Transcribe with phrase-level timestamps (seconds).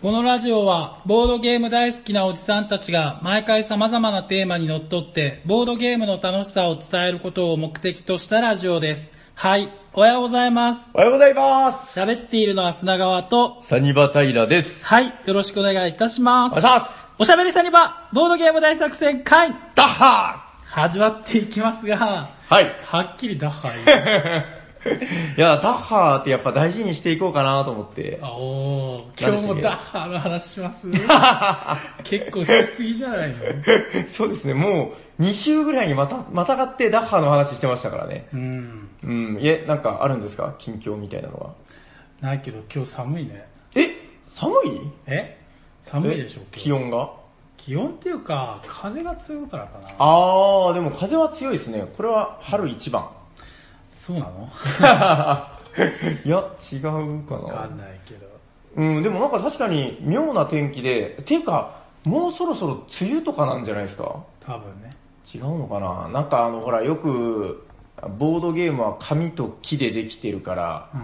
[0.00, 9.12] このラジオは、ボードゲーム大好きなおじさんたちが、毎回様々なテーマにのっとって、ボードゲームの楽しさを伝えることを目的としたラジオです。
[9.34, 10.88] はい、おはようございます。
[10.94, 11.98] おはようございます。
[11.98, 14.86] 喋っているのは砂川と、サニバタイラです。
[14.86, 16.84] はい、よろしくお願いいたしますお願いし。
[16.84, 17.08] ます。
[17.18, 22.72] おしゃべりサニバ、ボードゲーム大作戦会、ダッハ始まっていきますが、ーはい。
[22.84, 24.54] はっきりダッハイ。
[25.36, 28.18] いや、ダッハーってやっぱ大事にしていこうかなと思って。
[28.22, 30.88] あおー、今日もダッハーの話します？
[32.04, 33.36] 結構しすぎじゃないの？
[34.08, 38.28] そうですね、もう2週ぐらいにまた、またがってダッハーの話してましたからね。
[38.32, 38.88] うん。
[39.04, 40.54] うん、いえ、なんかあるんですか？
[40.58, 41.50] 近況みたいなのは。
[42.20, 43.46] ないけど今日寒いね。
[43.76, 43.90] え？
[44.28, 44.80] 寒い？
[45.06, 45.38] え？
[45.82, 47.10] 寒いでしょ気温が？
[47.56, 49.88] 気温っていうか、風が強いからかな。
[49.98, 51.86] あー、でも風は強いですね。
[51.96, 53.08] これは春一番。
[53.88, 54.48] そうなの？
[56.24, 56.82] いや、違う
[57.22, 58.26] かわかなんないけど。
[58.76, 64.22] うん、でもなんか確かに妙な天気で、ていうか、もうそろそろ梅雨とかなんじゃないですか？
[64.40, 64.90] 多分ね。
[65.32, 66.08] 違うのかな？
[66.08, 67.64] なんかあの、ほら、よく、
[68.18, 71.00] ボードゲームは紙と木でできてるから、うん。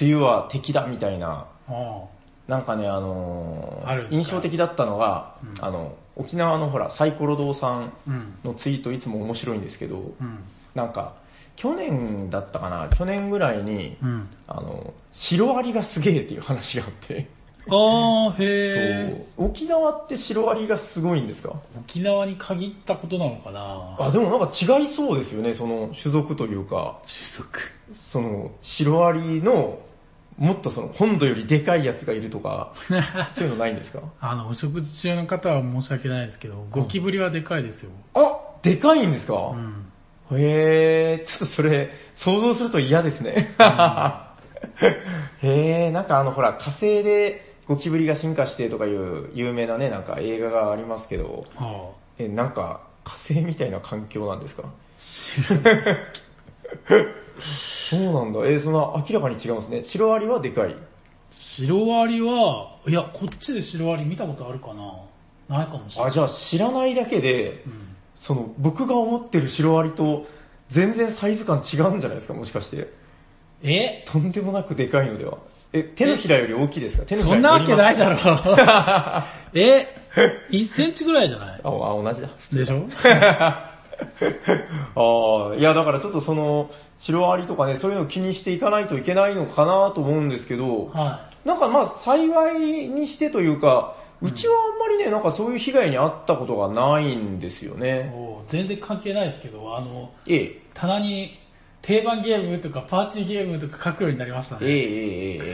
[0.00, 2.02] 梅雨は敵だみたいな、あ
[2.48, 4.16] なんかね、あのーあるんですか？
[4.18, 7.88] 印象的だったのが、うんあの、沖縄のほら、サイコロ堂さんあ。
[8.06, 8.34] うん。
[8.44, 10.38] のツイートいつも面白いんですけど、うん。
[10.74, 11.14] なんか、
[11.56, 14.28] 去年だったかな去年ぐらいに、うん。
[14.48, 17.28] あの、シロアリがすげえっていう話があって、
[17.68, 21.50] あー、へそう沖縄ってシロアリがすごいんですか？
[21.50, 21.54] ー。
[21.80, 27.60] 沖縄に限ったことなのかなあ、でもなんか違いそうですよね、その種族というか、種族。
[27.94, 29.78] そのシロアリの、
[30.38, 32.72] もっとその本土よりでかいやつがいるとか、
[33.30, 34.00] そういうのないんですか？
[34.20, 37.90] あの、お食事中の方は申し訳ないですけど、ゴキブリはでかいですよ。
[38.14, 39.91] あ、でかいんですか、うん。
[40.38, 43.54] へえ、ちょっとそれ、想像すると嫌ですね。
[45.42, 51.96] へえ、なんかあのほら、火星でゴキブリが進化してとかいう有名なね、なんか映画がありますけど、はあ。
[52.18, 54.64] え、なんか火星みたいな環境なんですか？
[57.38, 58.40] そうなんだ。
[58.46, 59.84] えーその明らかに違うんですね。
[59.84, 60.74] シロアリはでかい。
[61.32, 64.68] シロアリは、いや、こっちでシロアリ見たことあるか
[65.48, 66.12] なないかもしれなあ、い。
[66.12, 67.91] じゃあ知らないだけで、うん。
[68.22, 70.26] その僕が思ってるシロアリと
[70.70, 72.88] 全然サイズ感違うんじゃないですか、もしかして。
[73.64, 74.04] え？
[74.06, 75.38] とんでもなくでかいのでは。
[75.72, 77.02] え、手のひらより大きいですか？
[77.04, 78.16] 手のひらそんなわけないだろ。
[78.22, 79.60] ろ。
[79.60, 79.88] え
[80.50, 81.60] ?1 センチぐらいじゃない？
[81.64, 82.28] あ、あ同じだ。
[82.52, 82.84] でしょ？
[84.94, 97.80] ああ、いやだからちょっとその、シロアリとかね、そういうのを気にしていかないといけないのかなと思うんですけど、はなんかまあ幸いにしてというか、うちはあんまりね、なんかそういう被害に遭ったことがないんですよい。
[97.80, 98.12] ね。
[98.48, 101.38] 全然関係ないですけど、あの、ええ、棚に
[101.82, 104.70] 定番ゲームとかパーティーゲームとか書くようになりましたええ、ね。
[104.70, 104.78] え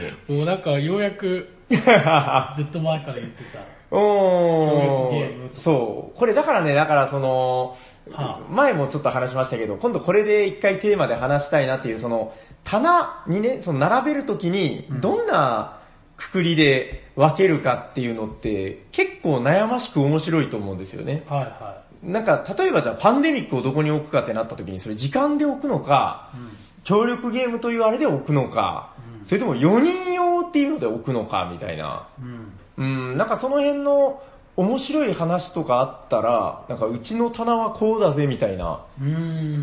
[0.09, 1.75] え、えもうなんかようやくえ。
[2.55, 3.59] ずっと前から言ってた。
[3.91, 6.17] お協力ゲーそう。
[6.17, 7.77] これだからね、だからその、
[8.11, 15.78] は前もちょっと話しましたけど、今度これで一回テーマで話したいなっていう、その、棚にね、その並べるときに、どんな
[16.19, 21.23] くくりで分けるかっていうのって、結構悩ましく面白いと思うんですよね。
[21.27, 26.37] はいはなんか、例えばじゃあパンデミックをどこに置くかってなったときに、それ時間で置くのか、い。
[26.37, 26.49] うん。
[26.83, 32.07] 協力ゲームというあれで置くのか、うんそれとも4人用っていうので置くのかみたいな。
[32.19, 32.53] うん。
[32.77, 34.23] うん、なんかその辺の
[34.55, 38.85] 面白い話とかあったら、なんかうちの棚はこうだぜみたいな。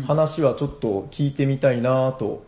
[0.05, 2.43] 話はちょっと聞いてみたいなと、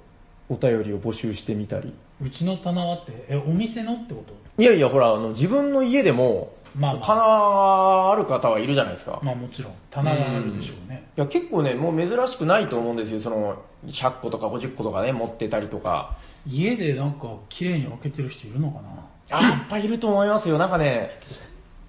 [0.50, 1.94] お便りを募集してみたり。
[2.22, 4.34] うちの棚はって、え、お店のってこと？
[4.62, 9.19] いやいや、ほら、あの、自分の家でも、まあまあ棚ある方はいるじゃないですか。
[9.24, 11.08] まあもちろん、棚があるでしょうね。
[11.18, 13.19] いや、結構ね、もう珍しくないと思うんですよ。
[13.19, 16.18] その、100個とか50個とかね、持ってたりとか。
[16.46, 19.38] 家でなんか綺麗に分けてる人いるのかな？
[19.38, 20.58] あ、やっぱいると思いますよ。
[20.58, 21.09] なんかね、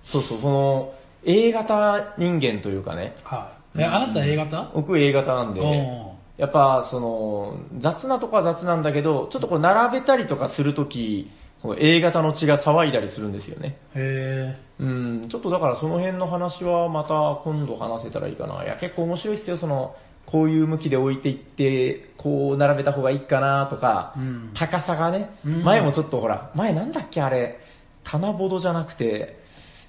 [0.05, 3.81] そうそう、この、A 型人間というかね、はい。
[3.81, 4.71] え、あなた A 型？
[4.75, 11.31] 僕 A 型なんで、おやっぱ、その、雑なとこは雑なんだけど、ちょっとこう並べたりとかするとき、
[11.61, 13.77] この A 型の血が騒いだりするんですよね。
[13.95, 18.65] へうん、ちょっとだからその辺の話はまた今度話せたらいいかな。
[18.65, 19.95] いや、結構面白いっすよ、その、
[20.25, 24.51] こういう向きで置いていって、こう並べた方がいいかなとか、うん。
[24.55, 25.63] 高さがね、うん。
[25.63, 27.61] 前もちょっとほら、前なんだっけあれ、
[28.03, 29.39] 棚ボードじゃなくて、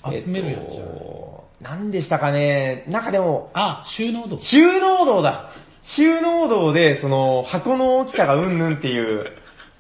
[0.04, 0.90] 集めるやつじゃない？
[0.92, 4.38] えっと何でしたかね、なんかでも、あ、収納度。
[4.40, 5.52] 収納道だ
[5.84, 9.32] 収納道で、その、箱の大きさがうんぬんっていう、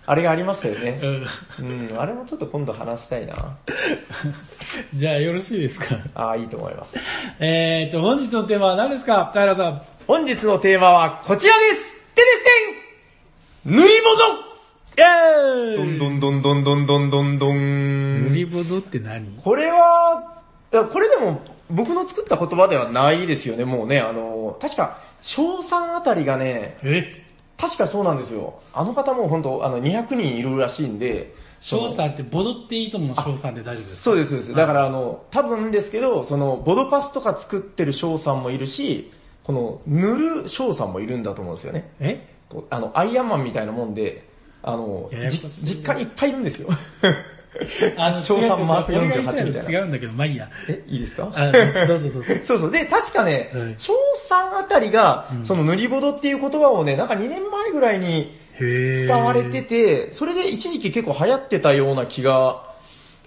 [0.07, 0.99] あれがありましたよね。
[1.59, 1.89] うん。
[1.89, 3.57] うん、あれもちょっと今度話したいな。
[4.95, 5.95] じゃあよろしいですか？
[6.15, 6.97] ああ、いいと思います。
[7.39, 9.29] えーと、本日のテーマは何ですか？
[9.31, 9.81] 平さん。
[10.07, 12.43] 本日のテーマはこちらですてです
[13.63, 14.51] てん塗り物
[14.97, 18.29] イェーイどんどんどんどんどんどんどんどん。
[18.29, 19.37] 塗りボドって何？
[19.43, 20.41] これは、
[20.91, 23.99] これでも僕の作った言葉ではないですよね、もうね。
[24.01, 27.23] あの、確か、小3あたりがね、え？
[27.57, 28.59] 確かそうなんですよ。
[28.73, 34.03] あの方も本当あの、200人いるらしいんで、翔さんってボドっていいと思うの翔さんで大丈夫ですか？
[34.03, 34.55] そうです、そうです。
[34.55, 39.11] だからあの、多分ですけど、その、ボドパスとか作ってる翔さんもいるし、
[39.43, 41.91] この、塗る翔さんもいるんだと思うんですよね。
[41.99, 42.27] え？
[42.71, 44.27] あの、アイアンマンみたいなもんで、
[44.63, 46.69] あの、じやや実家にいっぱいいるんですよ。
[47.97, 50.49] あの、 違う違う違う48みたいな俺が言ったの違うんだけど、まあいいや。
[50.67, 51.31] え、いいですか？
[51.35, 51.51] あ
[51.87, 52.33] どうぞどうぞ。
[52.43, 52.71] そうそう。
[52.71, 62.63] で、確かねはい、翔さんあたりがう、んその塗りボドっていう言葉をね、なんか2年前ぐらいにへー伝われてて、それで一時期結構流行ってたような気が、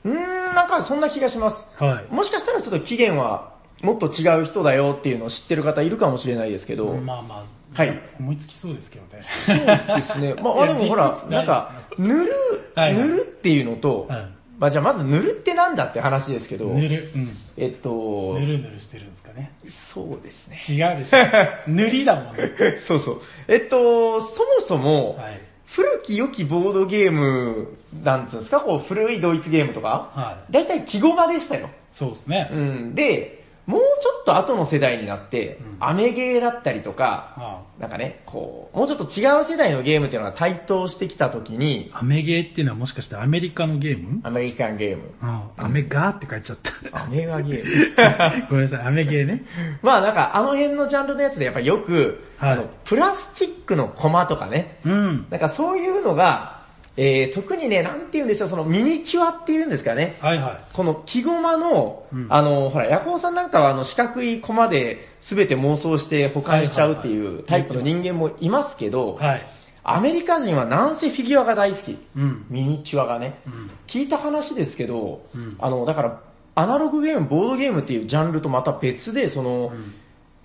[0.04, 1.74] うーん、なんかそんな気がします。
[1.82, 2.14] はい。
[2.14, 7.42] もしかしたらちょっと期限はもっと違う人だよっていうのを知ってる方いるかもしれないですけど、まあまあ、
[7.74, 9.24] はい思いつきそうですけどね。
[9.46, 10.34] そうですね。
[10.34, 12.32] まあ、あでもほら、なんか、塗る、
[12.76, 17.30] 塗るっていうのと、はいまあじゃあまず塗るってなんだって話ですけど、塗る、うん。
[17.56, 19.52] えっとぬ、るぬるしてるんですかね。
[19.68, 20.58] そうですね。
[20.68, 21.18] 違うでしょ。
[21.66, 22.52] 塗りだもんね。
[22.86, 23.22] そうそう。
[23.48, 25.40] えっと、そもそも、はい。
[25.66, 30.52] 古き良きボードゲーム、なんつうんですか、こう古いドイツゲームとか、はい。
[30.52, 31.68] だいたい記号場でしたよ。
[31.92, 32.48] そうですね。
[32.52, 32.94] うん。
[32.94, 44.20] で、もうちょっと後の世代になって、うんアメゲーだったりとか、あなんかね、こう、もうちょっと違う世代のゲームっていうのが台頭してきた時に、あアメゲーっていうのはもしかしてアメリカのゲーム？
[44.22, 45.10] アメリカンゲーム。
[45.20, 47.04] あアメガーって書いちゃった。
[47.04, 48.46] アメガゲーム。
[48.48, 49.44] ごめんなさい、アメゲーね。
[49.82, 55.26] まあなんかあの辺のジャンルのやつでやっぱよく、はいあの、プラスチックのコマとかね、うん。
[55.30, 56.63] なんかそういうのが、
[56.96, 60.16] えー、特にね、なんて言うんでしょう、そのミニチュアっていうんですかね。
[60.20, 60.64] はいはい。
[60.72, 69.46] この木駒の、うんあの、ほら、ヤコウさんなんかはあの四角いコマで全て妄想して保管しちゃうってはいうタイプの人間もいますけど、はい。
[69.82, 71.98] アメリカ人はなんせフィギュアが大好き。
[72.16, 72.46] うん。
[72.48, 73.40] ミニチュアがね。
[73.46, 73.70] うん。
[73.88, 76.20] 聞いた話ですけど、うんあの、だから、
[76.54, 79.72] アナログゲーム、ボードゲームっていうジャンルとまた別で、その、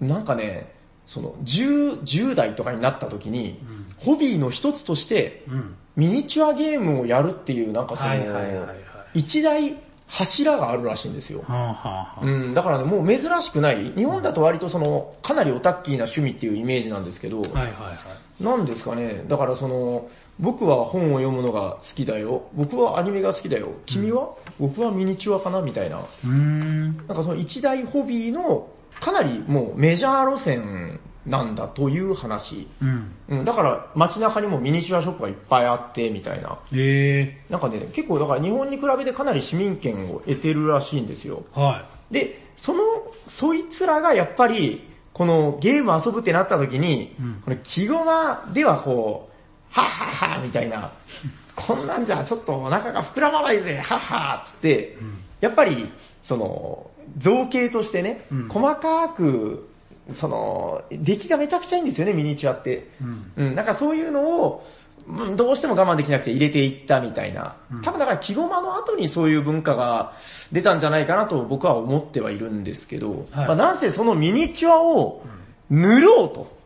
[0.02, 0.74] なんかね、
[1.06, 5.76] その、10、10代とかになった時に、うんホビーの一つとして、うん。
[6.00, 8.68] ミニチュアゲームをやるっていう、なんかその。
[9.14, 9.76] 一大
[10.08, 11.44] 柱があるらしいんですよ。
[11.46, 12.26] はあはあはあ。
[12.26, 13.92] うん、だからね、もう珍しくない。
[13.96, 17.98] 日本だと割とその、かなりオタッキーな趣味っていうイメージなんですけど、はいはいは
[18.40, 18.44] い。
[18.44, 20.08] なんですかね、だからその、
[20.40, 22.44] 僕は本を読むのが好きだよ。
[22.54, 23.68] 僕はアニメが好きだよ。
[23.86, 25.98] 君は、僕はミニチュアかなみたいな。
[25.98, 26.98] うーん。
[26.98, 28.68] なんかその一大ホビーの、
[29.00, 32.68] かなりもうメジャー路線なんだという話。
[32.82, 33.12] うん。
[33.30, 36.58] うん、だから街中にもミニチュアショップがいっぱいあって、みたいな。
[36.74, 41.44] えなんかね、結構だから日本に比べてかなり市民権を得てるらしいんですよ。
[41.54, 41.60] ー。
[41.60, 42.82] はで、その、
[43.28, 49.34] そいつらがやっぱり、このゲーム遊ぶってなった時に、うんこの木駒ではこう、
[49.72, 50.92] はっはっはみたいな、
[51.56, 55.90] こんなんじゃちょっとお腹が膨らまないぜ、はっはっつって、んやっぱり、
[56.24, 59.69] その、造形としてね、うん細かく、
[60.14, 62.72] その、出来がめちゃくちゃいいんですよね、ミニチュアって。
[63.02, 63.04] い。
[63.04, 63.32] うん。
[63.36, 64.66] うん、なんかそういうのを、
[65.08, 67.82] うんどうしても我慢できなくて入れていったみたいなうん。
[67.82, 70.14] 多分だから木駒の後にそういう文化が
[70.52, 75.24] 出たんじゃないかなと僕は思ってはいるんですけど、はいまあなんせそのミニチュアを
[75.70, 76.58] 塗ろうと。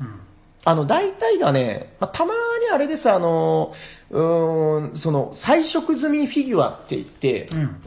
[0.00, 0.20] うん。
[0.64, 2.40] あの、大体がね、まあ、たまに
[2.72, 3.74] あれです、あの、
[4.10, 7.82] うーん、その、彩色済みフィギュアって言って、うん。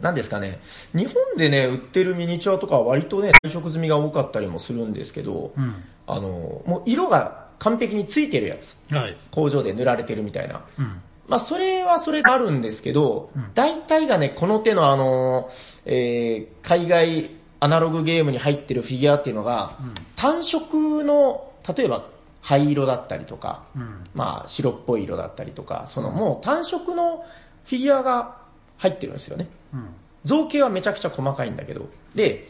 [0.00, 0.60] なんですかね、
[0.94, 5.84] 日本でね、売ってるミニチュアとかは割とね、彩色済みが多かったりもするんですけど、うん。
[6.06, 8.80] あの、もう色が完璧についてるやつ。
[8.90, 9.16] はい。
[9.30, 10.64] 工場で塗られてるみたいな。
[10.78, 11.02] うん。
[11.26, 15.50] まあそれはそれであるんですけどうん、大体がね、この手のあの、
[15.84, 22.08] えー、海外アナログゲームに入ってるフィギュアっていうのが、うん単色の、例えば
[22.40, 24.04] 灰色だったりとか、うん。
[24.14, 27.24] まあ白っぽい色だったりとか、そのもう単色の
[27.64, 28.38] フィギュアが
[28.78, 29.48] 入ってるんですよね。
[29.72, 29.88] うん。
[30.24, 31.88] 造形はめちゃくちゃ細かいんだけど。
[32.14, 32.48] で、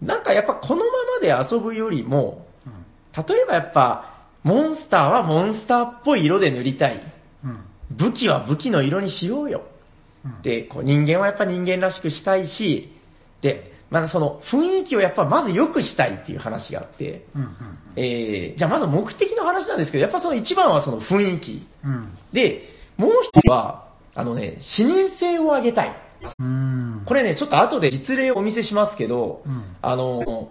[0.00, 2.46] なんかやっぱこのままで遊ぶよりも、
[3.16, 7.12] 例えばやっぱ、モンスターはモンスターっぽい色で塗りたい。
[7.44, 7.58] うん。
[7.90, 9.62] 武器は武器の色にしようよ。
[10.24, 12.92] うんで、こう人間はやっぱ人間らしくしたいし、
[13.40, 17.56] で、まずその雰囲気をやっぱまず良くしたいっていう話があって、うん。
[17.96, 21.66] えー、じゃあまず目的の話なんですけど、やっぱその一番はその雰囲気。
[21.84, 22.16] うん。
[22.32, 25.96] で、で、もう一つは、あのね、視認性を上げたい。
[26.38, 27.02] うん。
[27.04, 29.76] これね、ちょっと後で実例をお見せしますけど、うん。
[29.82, 30.50] あの、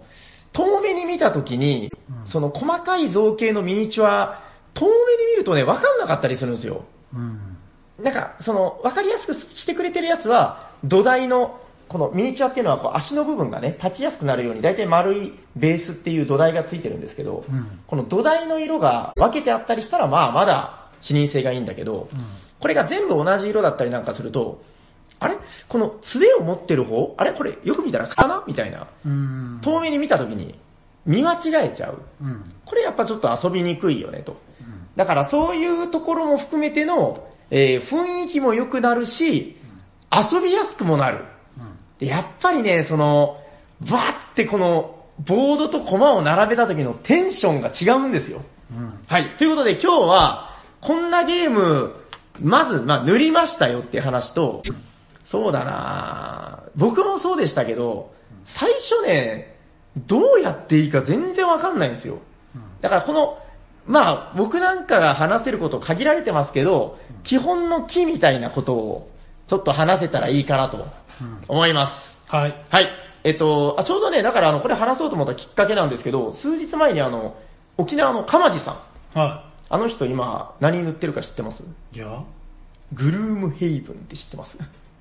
[0.52, 4.42] 遠目に見たときに、うんその細かい造形のミニチュア、
[4.74, 6.84] 遠目で見るとね、わかんなかったりするんですよ。
[7.14, 7.56] うん。
[8.02, 17.80] なんか、その、わかりやすくしてくれてるやつは、土台の、このミニチュアっていうのはこう足の部分がね、立ちやすくなるように、だいたい丸いベースっていう土台がついてるんですけど、うん。
[17.86, 22.08] この土台の色が分けてあったりしたら、まあまだ視認性がいいんだけど、
[22.60, 24.62] これが全部同じ色だったりなんかすると、
[25.20, 25.36] あれ？
[25.68, 27.14] この杖を持ってる方？
[27.16, 27.32] あれ？
[27.32, 28.88] これよく見たらかなみたいな。
[29.06, 29.60] うん。
[29.62, 30.58] 遠目に見た時に
[31.06, 32.02] 見間違えちゃう。
[32.22, 32.44] うん。
[32.64, 34.36] これやっぱちょっと遊びにくいよねと。
[34.96, 39.56] だからそういうところも含めての、えー雰囲気も良くなるし、
[40.10, 41.24] 遊びやすくもなる。
[41.98, 43.40] でやっぱりね、その、
[43.80, 48.42] バーってこの、ボードとコマを並べた時のテンションが違うんですよ。
[48.72, 48.98] うん。
[49.06, 49.36] はい。
[49.36, 51.94] ということで今日は、こんなゲーム、
[52.42, 54.62] まず、まあ、塗りましたよっていう話と、
[55.30, 58.12] そうだな僕もそうでしたけど、
[58.44, 59.56] 最初ね、
[59.96, 62.18] どうやっていいか全然わかんないんですよ。
[62.80, 63.38] だからこの、
[63.86, 69.10] まあ、僕なんかが話せること限られてますけど、基本の木みたいなことを、
[69.46, 70.84] ちょっと話せたらいいかなと
[71.46, 72.18] 思います。
[72.26, 72.64] はい。
[72.68, 72.88] はい。
[73.22, 77.36] えっと、あ、ちょうどね、だからあの、これ話そうと思ったきっかけなんですけど、数日前にあの、
[77.78, 78.72] 沖縄の鎌地さ
[79.14, 79.18] ん。
[79.18, 81.62] はあの人今、何塗ってるか知ってます？
[81.92, 81.98] い。
[81.98, 82.24] いやあ
[82.92, 84.58] グルームヘイブンって知ってます？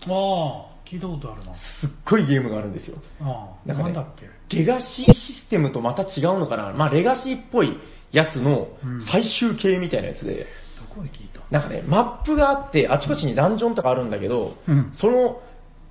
[0.07, 1.53] あ、聞いたことあるな。
[1.55, 2.97] すっごいゲームがあるんですよ。
[3.21, 4.13] ああ、なんかねなんだっ
[4.49, 4.57] け？
[4.57, 6.73] レガシーシステムとまた違うのかな？
[6.73, 7.77] まあレガシーっぽい
[8.11, 8.69] やつの
[9.01, 11.41] 最終形みたいなやつで、どこで聞いた？
[11.51, 15.41] なんかね、マップがあって、あちこちにダンジョンとかあるんだけど、うんその、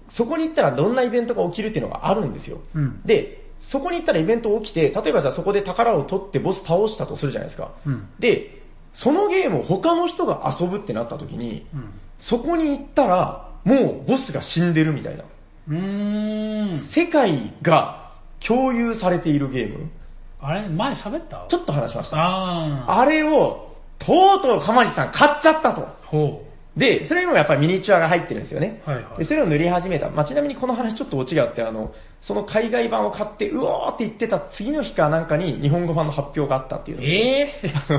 [0.09, 2.61] そこに行ったらどんなイベントが起きるっていうのがあるんですよ。
[2.75, 3.01] うん。
[3.05, 7.73] で、そこに行ったらイベント起きて、例えばじゃあそこで宝を取ってボス倒したとするじゃないですか。
[7.85, 8.09] うん。
[8.19, 8.63] で、
[8.95, 11.91] そのゲームを他の人が遊ぶってなった時に、うん。
[12.21, 15.25] そこに行ったら、もうボスが死んでるみたいな。
[15.69, 16.79] うーん。
[16.79, 18.11] 世界が
[18.41, 19.91] 共有されているゲーム。
[20.41, 21.45] あれ、前喋った？
[21.49, 22.17] ちょっと話しました。
[22.17, 23.01] ああ。
[23.01, 25.87] あれを、とうとうかまじさん買っちゃったと。
[26.07, 26.48] ほ
[26.79, 28.81] で、それにもやっぱりミニチュアが入ってるんですよね。
[28.87, 28.91] う。
[28.91, 29.25] はいはいで、。
[29.25, 30.09] それを塗り始めた。
[30.09, 31.93] まあ、ちなみにこの話ちょっとオチがあって、あの、
[32.23, 37.49] その海外版を買って、うおーって言ってた次の日かなんかに日本語版の発表があったっていうのええ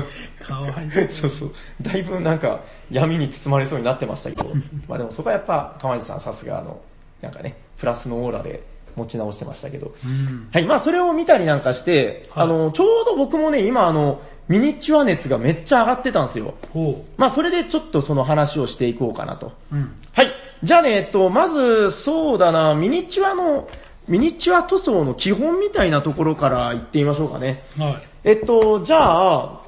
[0.42, 1.08] かわいい。
[1.08, 1.52] そうそう。
[1.82, 2.60] だいぶなんか
[2.90, 4.50] 闇に包まれそうになってましたけど、
[4.88, 6.80] まあでもそこはやっぱ、かまじさんさすがあの、
[7.20, 8.62] なんかね、プラスのオーラで
[8.96, 9.92] 持ち直してましたけど。
[10.04, 10.48] うん。
[10.52, 14.20] はい、まあそれを見たりなんかして、はいあの、ちょうど僕もね、今あの、
[14.50, 16.54] ミニチュア熱がめっちゃ上がってたんですよ。
[16.72, 19.52] ほまあそれでちょっとその話をしていこうかなと。
[19.72, 19.76] う。
[19.76, 19.94] うん。
[20.12, 20.26] はい。
[20.64, 23.68] じゃあね、えっと、まず、そうだな、ミニチュアの、
[24.08, 27.62] ミニチュア塗装の基本みたいなところから言ってみましょうかね。
[27.78, 28.02] はい。
[28.24, 29.60] えっと、じゃあ、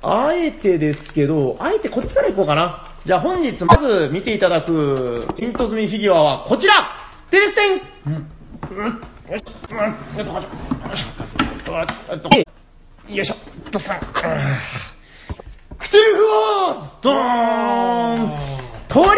[0.00, 2.88] あえてですけど、あえてこっちから行こうかな。
[3.04, 6.74] じゃあ本日まず見ていただくピント済みフィギュアはこちら
[7.30, 7.78] テレステン
[12.48, 12.61] よ
[13.08, 13.34] いしょ、
[13.70, 13.98] ドサン。
[14.00, 14.04] ク
[15.90, 18.16] トゥルフォースドーン。
[18.88, 19.08] とり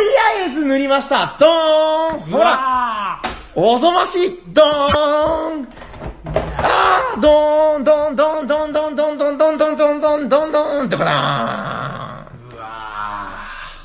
[0.41, 1.37] あえず塗りました。
[1.39, 2.21] ドーン。
[2.21, 2.45] ほら。
[2.45, 3.23] ら
[3.55, 4.41] おぞましい。
[4.49, 5.69] ドーン。
[6.57, 7.21] あー。
[7.21, 7.85] ドーン。
[7.85, 8.17] ドーン。
[8.17, 8.47] ドーン。
[8.47, 8.73] ドーン。
[8.73, 8.95] ドーン。
[8.95, 9.17] ドーン。
[9.17, 9.39] ドーン。
[9.39, 9.59] ドーン。
[9.59, 9.77] ドーン。
[9.77, 10.01] ドーン。
[10.01, 10.29] ドーン。
[10.29, 10.53] ドーン。
[10.53, 10.87] ドーン。
[10.87, 12.67] ってかなうわ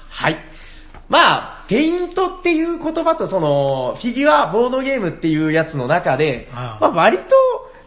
[0.10, 0.38] はい。
[1.10, 1.20] ま
[1.62, 7.24] あ、ペイントっていう言葉とその、フィギュア、ボードゲームっていうやつの中で、まあ割と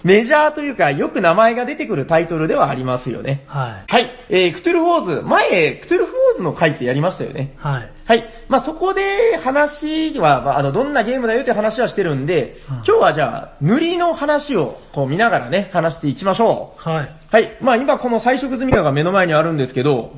[0.05, 3.45] メジャーというか、よく名前が出てくるタイトルではありますよね。
[3.47, 3.93] はい。
[3.93, 4.11] はい。
[4.29, 5.23] えー、クトゥルフウォーズ。
[5.23, 7.55] 前、クトゥルフウォーズの回ってやりましたよね。
[7.59, 7.91] はい。
[8.05, 8.25] はい。
[8.49, 16.89] まあそこで話は、まああの、どんなゲームだよって話はしてるんで、うん今日はじゃあ、塗りの話をこう見ながらね、話していきましょう。
[16.89, 17.15] はい。
[17.31, 17.57] はい。
[17.61, 20.15] まあ今この彩色済みがが目の前にあるんですけど、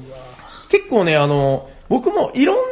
[0.70, 2.62] 結構ね、あの、僕もいろんな、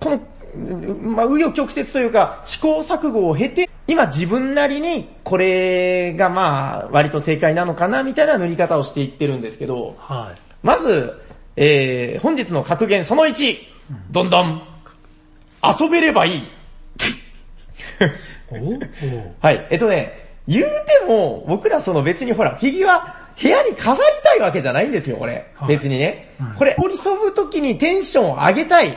[0.00, 10.40] この、うんまあ、紆余曲折というか、試行錯誤を経て、今自分なりに、これがまあ、割と正解なのかな、みたいな塗り方をしていってるんですけど、はい。
[10.62, 11.20] まず、
[11.56, 13.56] えー、本日の格言その1、
[14.10, 14.62] どんどん、
[15.62, 16.42] 遊べればいい。
[19.40, 19.68] はい。
[19.70, 25.50] えっとね、言うても、僕らその別にほら、フィギュア、部屋に飾りたいわけじゃないんですよ、これ。
[25.54, 26.54] はい別にねうん。
[26.54, 28.96] これ、折り添ぶ時にテンションを上げたい。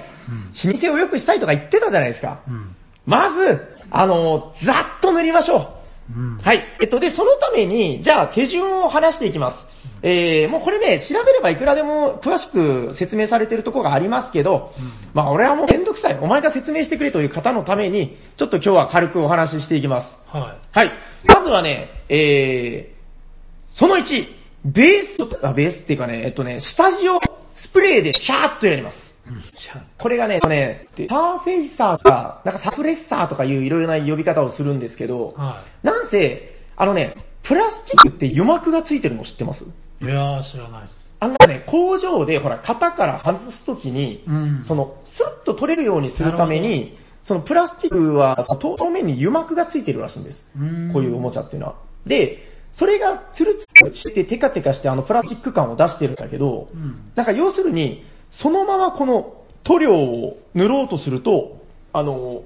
[0.72, 2.40] 老舗を良くしたいとか言ってたじゃないですか。
[2.48, 2.76] うん。
[3.06, 5.76] まず、あの、ざっと塗りましょ
[6.16, 6.42] うんう。。
[6.42, 6.64] はい。
[6.82, 9.76] えっと、で、そのために、じゃあ手順を話していきます。
[10.02, 14.72] えー、もうこれね、調べればいくらでも詳しく説明されてるところがありますけど、
[15.16, 16.18] まあ俺はもうめんどくさい。
[16.22, 20.24] お前が説明してくれという方のために、ちょっと今日は軽くお話ししていきます。
[20.28, 20.92] ははい。
[21.28, 24.26] まずはね、えー、その1、
[24.66, 27.20] ベース、あ、ベースっていうかね、えっとね、下地を
[27.56, 29.15] スプレーでシャーッとやります。
[29.32, 29.58] い。
[29.58, 39.66] じゃこれがね、ね、サーフェイサーとか、なんかサプレッサーとかいういろいろな呼び方をするんですけどあ、、はなんせ、あのね、プラスチックって油膜がついてるの知ってます？
[40.02, 40.06] い。
[40.06, 41.14] いやー、知らないっす。
[41.20, 50.48] あのね、工場でほら、型から外すときに、うんその、スッと取れるようにするために、そのプラスチックは、その表面に油膜がついてるらしいんです。
[50.60, 51.76] うんこういうおもちゃっていうのは。
[52.06, 58.06] で、それがツルツルしてテカテカしてあのプラスチック感を出してるんだけど、んなんか要するに、
[58.36, 61.62] そのままこの塗料を塗ろうとすると、
[61.94, 62.44] あの、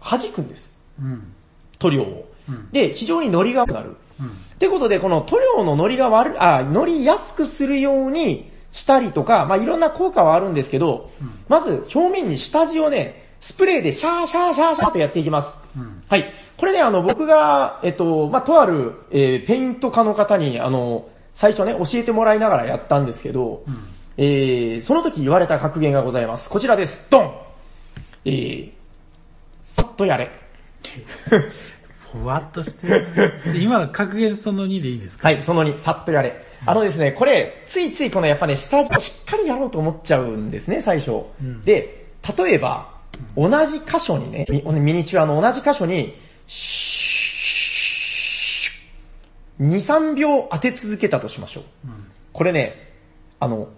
[0.00, 0.72] 弾くんです。
[1.00, 1.32] うん。
[1.80, 2.28] 塗料を。
[2.48, 2.70] うん。
[2.70, 3.96] で、非常に乗りが悪くなる。
[4.20, 4.26] うん。
[4.28, 4.30] っ
[4.60, 11.10] てことで、この塗料の乗りが悪い、あ、乗りやすくするようにしたりとか、まあいろんな効果はあるんですけど、
[11.48, 15.58] まず表面に下地をね、スプレーでシャーシャーシャーシャーとやっていきます。
[15.76, 16.04] うん。
[16.08, 16.32] はい。
[16.56, 23.88] これね、あの、僕が、えっと、まあ、とある、えーペイント家の方に、あの、最初ね、教えてもらいながらやったんですけど、うん。
[24.16, 26.50] えー、その時言われた格言がございます。
[26.50, 27.06] こちらです。
[27.10, 27.32] ドン
[28.24, 28.72] えー、
[29.64, 30.30] さっとやれ。
[32.12, 33.06] ふわっとしてる。
[33.58, 35.28] 今、格言その2でいいですか？
[35.28, 36.44] はい、その2、さっとやれ。
[36.66, 41.24] あのですね、これ、ついついこのやっぱね、下地をしっかりやろうと思っちゃうんですね、最初。
[41.42, 42.90] んで、例えば、
[43.36, 46.16] 同じ箇所にね、ミミニチュアの同じ箇所に、
[49.60, 51.64] 2、3秒当て続けたとしましょう。
[52.32, 52.92] これね、
[53.40, 53.68] あの、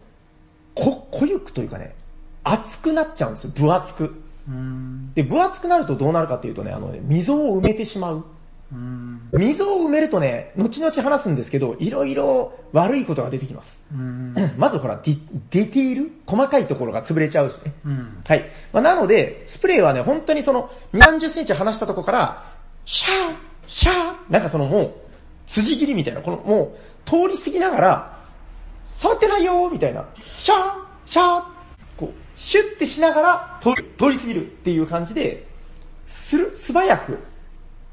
[0.74, 1.94] こ、濃ゆくというかね、
[2.42, 4.22] 熱くなっちゃうんですよ、分厚く。
[4.48, 5.12] うん。
[5.14, 8.24] で、分厚くなるとどうなるかっていうとね、あのね、溝を埋めてしまう。
[8.72, 9.30] うん。
[9.32, 13.78] 溝を埋めるとね、後々話すんですけど、いろいろ悪いことが出てきます。
[13.92, 14.34] うん。
[14.56, 15.18] まずほら、ディ
[15.50, 16.12] ディティール？
[16.26, 17.72] 細かいところが潰れちゃうしね。
[17.84, 18.22] うん。
[18.26, 18.50] はい。
[18.72, 22.52] まあ、なので、スプレーはね、本当にその、2、30センチ離したところから、
[22.84, 23.34] シャー、
[23.68, 24.94] シャー、なんかそのもう、
[25.46, 28.23] 辻切りみたいな、このもう、通り過ぎながら、
[29.04, 30.70] 触ってないよーみたいな、シャー、
[31.04, 31.42] シャー、
[31.98, 35.46] こう、シュッてしながら、通り通り過ぎるっていう感じで、
[36.06, 37.18] する、素早く、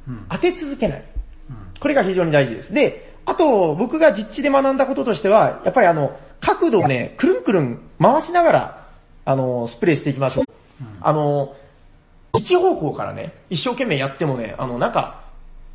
[0.07, 0.25] うん。
[0.29, 1.03] 当て続けない。
[1.49, 1.79] うん。
[1.81, 2.73] これが非常に大事です。
[2.73, 8.87] で、あと、僕が実地で学んだこととしては、やっぱりあの、角度をね、くるんくるん回しながら、
[9.25, 10.45] あの、スプレーしていきましょう。
[11.01, 11.57] あの、
[12.37, 15.23] 一方向からね、一生懸命やってもね、あの、なんか、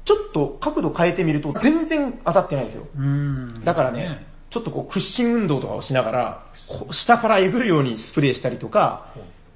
[0.06, 2.86] ちょっと角度変えてみると全然当たってないんですよ。
[2.96, 3.64] うん。
[3.64, 6.42] だからね、ちょっとこう屈伸運動とかをしながら、
[6.90, 9.06] 下からえぐるようにスプレーしたりとか、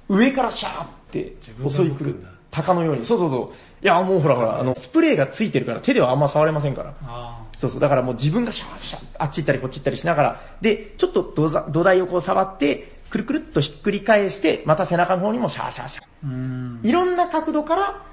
[0.09, 2.23] 上からシャーって襲い来る。
[2.51, 3.05] 鷹のように。
[3.05, 3.55] そうそうそう。
[3.83, 6.93] いや、もうほらほら、あの、スプレーがついてるから手ではあんま触れませんから。
[7.03, 7.79] あそうそう。
[7.79, 16.87] だからもう自分がシャーシャー、あっち行ったりこっち行ったりしながら、で、ちょっと土台をこう触って、くるくるっとひっくり返して、また背中の方にもシャーシャーシャー。
[16.87, 18.03] いろんな角度から、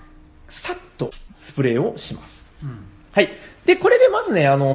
[0.49, 1.11] さっと
[1.41, 2.47] スプレーをします。
[2.63, 2.79] うん。
[3.13, 3.29] はい。
[3.65, 4.75] で、これでまずね、あの、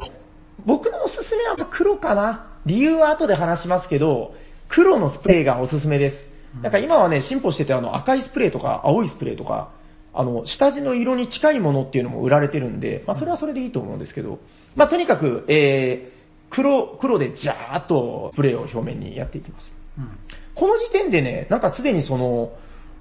[0.64, 2.46] 僕のおすすめは黒かな。
[2.66, 4.34] 理由は後で話しますけど、
[4.68, 6.32] 黒のスプレーがおすすめです。
[6.62, 9.70] だから今はね、進歩しててあの赤いスプレーとか青いスプレーとか、
[10.14, 14.38] あの、下地の色に近いものっていうのも売られてるんで、まあそれはそれでいいと思うんですけど、
[14.76, 16.14] まあとにかく、えー、
[16.50, 19.80] 黒、黒でジャーっとスプレーを表面にやっていきます。
[19.98, 20.08] うん。
[20.54, 22.52] この時点でね、なんかすでにその、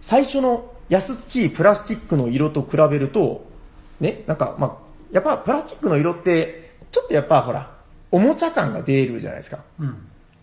[0.02, 3.46] 最初の安っちいプラスチックの色と比べると、
[4.00, 4.78] ね、なんかまあ、
[5.12, 6.63] やっぱプラスチックの色って、
[6.94, 7.70] ちょっとやっぱほら、
[8.12, 9.60] おもちゃ感が出るじゃないですか。
[9.80, 9.98] うん。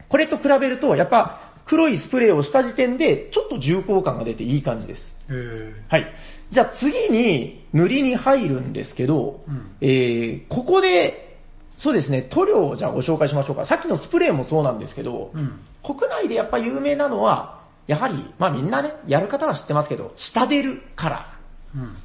[0.09, 5.17] これと比べると、やっぱ黒いスプレーをした時点で、ちょっと重厚感が出ていい感じです。
[5.29, 5.73] えー。
[5.89, 6.13] はい。
[6.51, 11.39] じゃあ次に塗りに入るんですけど、うんえー、ここで、
[11.77, 13.65] そうですね、塗料をじゃあご紹介しましょうか。
[13.65, 15.61] さっきのスプレーもそうなんですけど、うん。
[15.85, 21.79] 国内でやっぱ有名なのは、やはり、まあみんなね、やる方は知ってますけど、下出るカラー。
[21.79, 21.97] うん。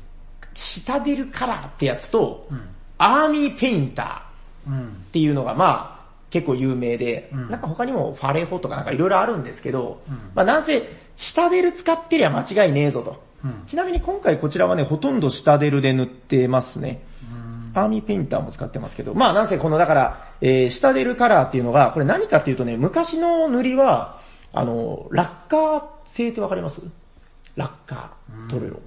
[0.54, 2.62] 下出るカラーってやつと、うん。
[2.98, 4.08] アーミーペインター。
[4.08, 4.25] うん。
[4.67, 4.71] っ
[5.12, 10.84] ていうのがまあ結構有名で、うんなんか他にもファレホとかなんかいろいろあるんですけど、うんまあなんせ
[11.15, 13.23] 下デル使ってりゃ間違いねえぞと。
[13.43, 13.63] うん。
[13.67, 17.04] ちなみに今回こちらはね、ほとんど下デルで塗ってますね。
[17.73, 17.80] うん。
[17.80, 24.19] アーミーペインターも使ってますけど、まあなんせこのだから、えー、下デルカラーっていうのが、これ何かっていうとね、昔の塗りは、
[24.51, 26.82] あの、ラッカー製ってわかります？
[27.56, 28.80] ラッカー、塗料。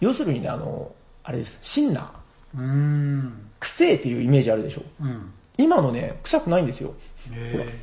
[0.00, 3.30] 要するにね、あの、あれです、シンナー。
[3.62, 3.68] うーん。
[3.68, 4.82] 癖っていうイメージあるでしょ。
[5.00, 5.32] うん。
[5.58, 6.94] 今のね、臭くないんですよ。
[7.32, 7.80] え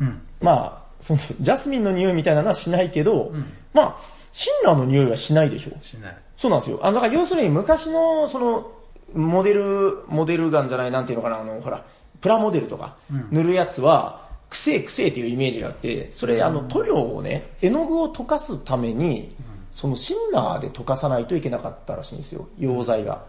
[0.00, 0.04] ー。
[0.04, 0.20] うん。
[0.40, 3.96] まあ、その、ジャスミンの匂いみたいなのはしないけど、んまあ、
[4.32, 5.82] シンナーの匂いはしないでしょ。
[5.82, 6.16] しない。
[6.36, 6.80] そうなんですよ。
[6.82, 8.72] あの、だから要するに昔の、その、
[9.14, 11.84] モデル、モデルガンじゃない、なんていうのかな、あの、ほら、
[12.20, 19.34] プラモデルとかうん、塗るやつは、くせえくせえっていうイメージがあって、それ、あの、塗料をね、絵の具を溶かすために、
[19.72, 23.12] そのシンナーで溶かさないといけなかったらしいんですよ、溶剤が。
[23.14, 23.20] うん。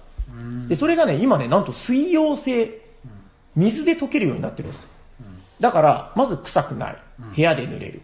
[0.68, 2.82] で、それがね、今ね、なんと水溶性、
[3.56, 4.88] 水で溶けるようになってるんです。
[5.60, 6.98] だから、まず臭くない。
[7.36, 8.02] 部屋で塗れる。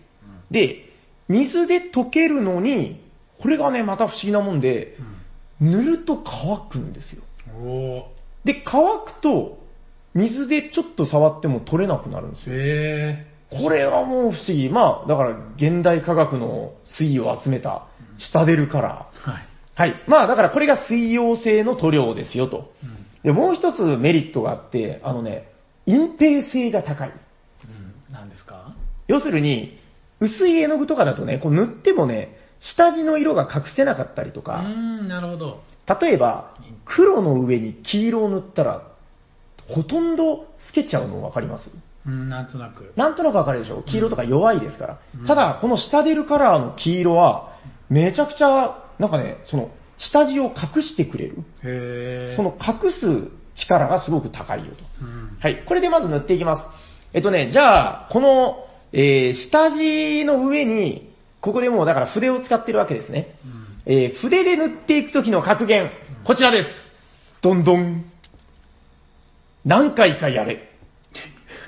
[0.51, 0.93] で、
[1.27, 3.01] 水で溶けるのに、
[3.39, 4.97] これがね、また不思議なもんで、
[5.59, 7.23] 塗ると乾くんですよ。
[8.43, 9.57] で、乾くと、
[10.13, 12.53] 水でちょっと触っても取れなくなるんですよ。
[12.55, 14.69] えこれはもう不思議。
[14.69, 17.83] まあ、だから、現代科学の水を集めた、
[18.17, 19.29] 下出るカラー。
[19.29, 19.31] ー。
[19.31, 19.45] はい。
[19.77, 20.01] はい。
[20.07, 22.73] まあだからこれが水溶性の塗料ですよと。
[23.21, 25.51] で、もう一つメリットがあって、あのね、
[25.85, 27.09] 隠蔽性が高い。
[27.09, 27.93] うん。
[28.11, 28.73] 何ですか？
[29.07, 29.77] 要するに、
[30.19, 35.61] 薄い絵の具とかだとね、こう塗ってもね、下地の色が隠せなかったりとか、ん、なるほど。
[36.01, 38.81] 例えば、黒の上に黄色を塗ったら、
[39.67, 41.69] ほとんど透けちゃうの分かります？
[42.07, 42.93] うん、なんとなく。
[42.95, 43.83] なんとなくわかるでしょ？
[43.85, 44.99] 黄色とか弱いですから。
[45.27, 47.53] ただ、この下出るカラーの黄色は、
[47.89, 52.31] めちゃくちゃ、なんかね、その、下地を隠してくれる。
[52.35, 54.83] その隠す力がすごく高いよと。
[55.01, 55.37] うん。
[55.39, 55.63] はい。
[55.65, 56.69] これでまず塗っていきます。
[57.13, 63.35] えっとね、じゃあ、この、えー、下地の上に、ここでもうだから筆を使ってるわけですね。
[63.85, 65.89] えー、筆で塗っていくときの格言、
[66.23, 66.87] こちらです。
[67.41, 68.03] どんどん。
[69.65, 70.69] 何回かやれ。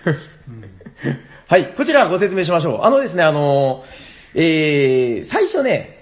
[1.47, 2.81] はい、こちらご説明しましょう。
[2.83, 5.98] あのですね、あのー、えー、最初ね、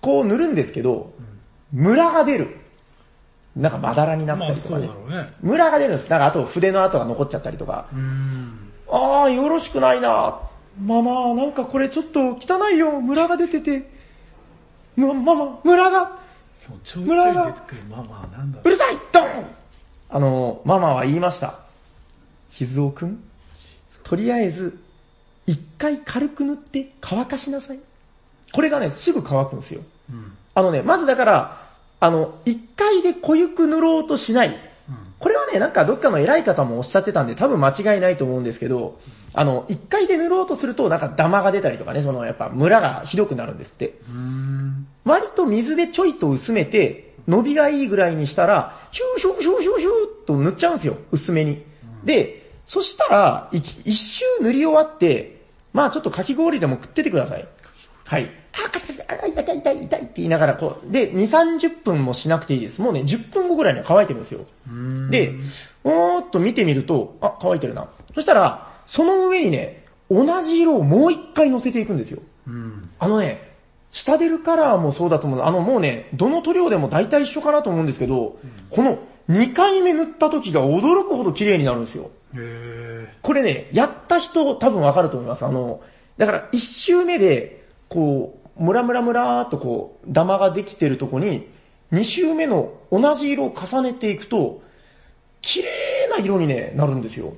[0.00, 1.12] こう塗るんですけど、
[1.72, 2.56] ムラが出る。
[3.56, 4.88] なんかまだらになったりとかね。
[5.40, 6.10] ムラが出るんです。
[6.10, 7.86] なんかあと筆の跡が残っちゃったりとか。
[8.88, 10.40] あー、よろしくないな
[10.80, 13.00] ママ、なんかこれちょっと汚いよ。
[13.00, 13.90] ムラが出てて。
[14.96, 16.18] ま、ママ、ムラが、
[16.54, 17.82] そう、ちょいちょい出てくる。
[17.90, 19.26] まあまあ、なんだろうるさいドン
[20.10, 21.60] あの、ママは言いました。
[22.50, 23.22] 静雄くん、
[24.02, 24.78] とりあえず、
[25.46, 27.78] 一回軽く塗って乾かしなさい。
[28.52, 29.82] これがね、すぐ乾くんですよ。
[30.12, 30.14] う。
[30.14, 30.32] うん。
[30.54, 31.60] あのね、まずだから、
[32.00, 34.48] あの、一回で濃ゆく塗ろうとしない。
[34.48, 34.54] うん。
[35.18, 38.98] これはね、なんかどっかの偉い方もおっしゃってたんで多分間違いないと思うんですけど、
[39.32, 43.94] あの、一回で塗ろうとするとなんかダマが出たりとかね、そのやっぱムラがひどくなるんですって。
[45.04, 51.62] 割と水でちょいと薄めて、伸びがいいぐらいにしたら、ヒューヒューヒューヒューヒューと塗っちゃうんですよ、薄めに。
[52.04, 55.40] で、そしたら、一一周塗り終わって、
[55.72, 57.46] まあちょっとかき氷でも食っててください。
[58.04, 58.30] はい。
[58.52, 61.16] あ、痛い痛い痛い痛いって言いながらこう、で、2、
[61.58, 62.80] 30分もしなくていいです。
[62.82, 64.46] もうね、10分後ぐらいには乾いてるんですよ。
[65.10, 65.34] で、
[65.84, 67.88] おーっと見てみると、あ、乾いてるな。
[68.14, 72.20] そしたら、その上にね、同じ色をもう一回乗せていくんですよ。
[72.46, 72.90] うん。
[72.98, 73.50] あのね、
[73.92, 75.42] 下出るカラーもそうだと思う。
[75.42, 78.38] あのもうね、どの塗料でも大体一緒かなと思うんですけど、
[78.70, 82.10] この2回目塗った時が驚くほど綺麗になるんですよ。
[82.34, 85.44] へこれね、やった人多分わかると思います。
[85.44, 85.80] あの、
[86.16, 91.48] だから1周目で、こう、ムラムラムラーっとこう、ダマができてるとこに、
[91.92, 94.62] 2周目の同じ色を重ねていくと、
[95.40, 95.68] 綺麗
[96.10, 97.34] な色にね、なるんですよ。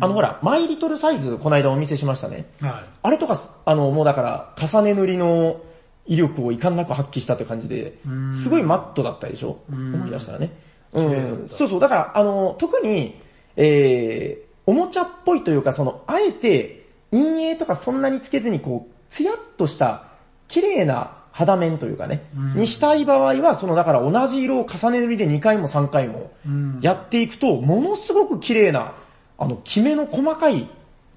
[0.00, 2.46] あのほら、マイリトルサイズこの間お見せしましたね。
[2.60, 2.66] ー。
[2.66, 2.84] はい。
[3.02, 5.60] あれとか、あの、もうだから、重ね塗りの
[6.06, 9.58] 威力をいかんなく発揮したって感じでう、んすごいマットだったでしょ？
[9.70, 10.50] うん思い出したらね。
[10.94, 11.80] うんそうそう。
[11.80, 13.20] だから、あの、特に、
[13.56, 20.08] えー、おもちゃっぽいというか、その、あえて、陰影とかそんなにつけずに、こう、ツヤっとした、
[20.48, 26.78] 綺麗な肌面というかね、うんにしたい場合は、その、だから同じ色を重ね塗りで2回も3回も、うん。
[26.80, 28.94] やっていくと、ものすごく綺麗な、
[29.36, 30.68] あの、キメの細かい、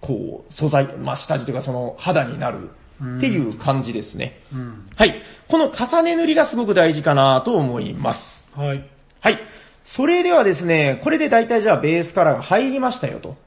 [0.01, 2.69] こう、素材、まあ、下地というかその肌になる
[3.17, 4.41] っていう感じですね。
[4.51, 4.89] うん。
[4.95, 5.13] はい。
[5.47, 8.51] この重ね塗りがすごく大事かなと思います。
[8.55, 8.89] はい。
[9.19, 9.37] はい。
[9.85, 13.37] それではですね、これで大体じゃあベースカラーが入りましたよと。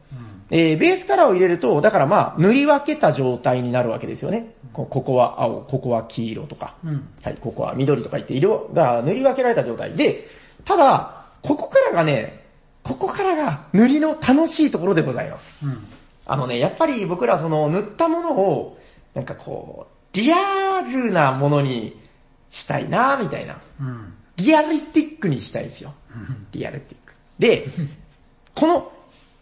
[0.50, 0.58] うん。
[0.58, 4.54] えー、ベースカラーを入れると、だからまあ、塗り分けた状態になるわけですよね。
[4.72, 6.74] こここは青、ここは黄色とか。
[6.84, 7.08] うん。
[7.22, 10.28] はい、ここは緑とか言って色が塗り分けられた状態で、
[10.64, 12.44] ただ、ここからがね、
[12.82, 15.64] ここからが塗りの楽しいところでございます。
[15.66, 15.78] うん。
[16.26, 18.78] あのね、やっぱり僕らその塗ったものを、
[19.14, 22.00] なんかこう、リアルなものに
[22.50, 23.60] したいなみたいな。
[23.80, 24.14] うん。
[24.36, 25.92] リアリスティックにしたいですよ。
[26.52, 27.12] リアリスティック。
[27.38, 27.66] で、
[28.54, 28.92] この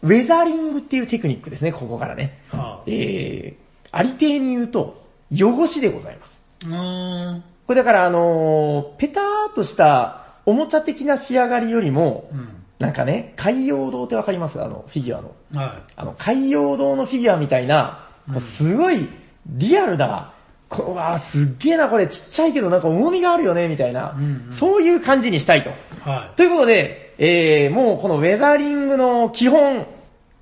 [0.01, 2.41] ウェザリングっていうテクニックですね、ここからね。
[2.51, 6.41] はえー、ありていに言うと、汚しでございます。
[6.65, 6.67] あ。
[6.67, 7.43] うーん。
[7.67, 12.49] これだからあのーペターっとしたおもちゃ的な仕上がりよりも、うん。
[12.79, 14.61] なんかね、海洋堂ってわかります？
[14.63, 15.35] あの、フィギュアの。
[15.53, 19.09] はあの、海洋堂のフィギュアみたいな、こうすごい
[19.47, 20.33] リアルだ。
[20.69, 25.71] こうわーすっげーな、これちっちゃいけどなんか重みがあるよね、みたいな、うんうんそういう感じにしたいと。
[25.71, 25.73] い。
[26.05, 29.85] はということで、えー、もうこのウェザリングの基本、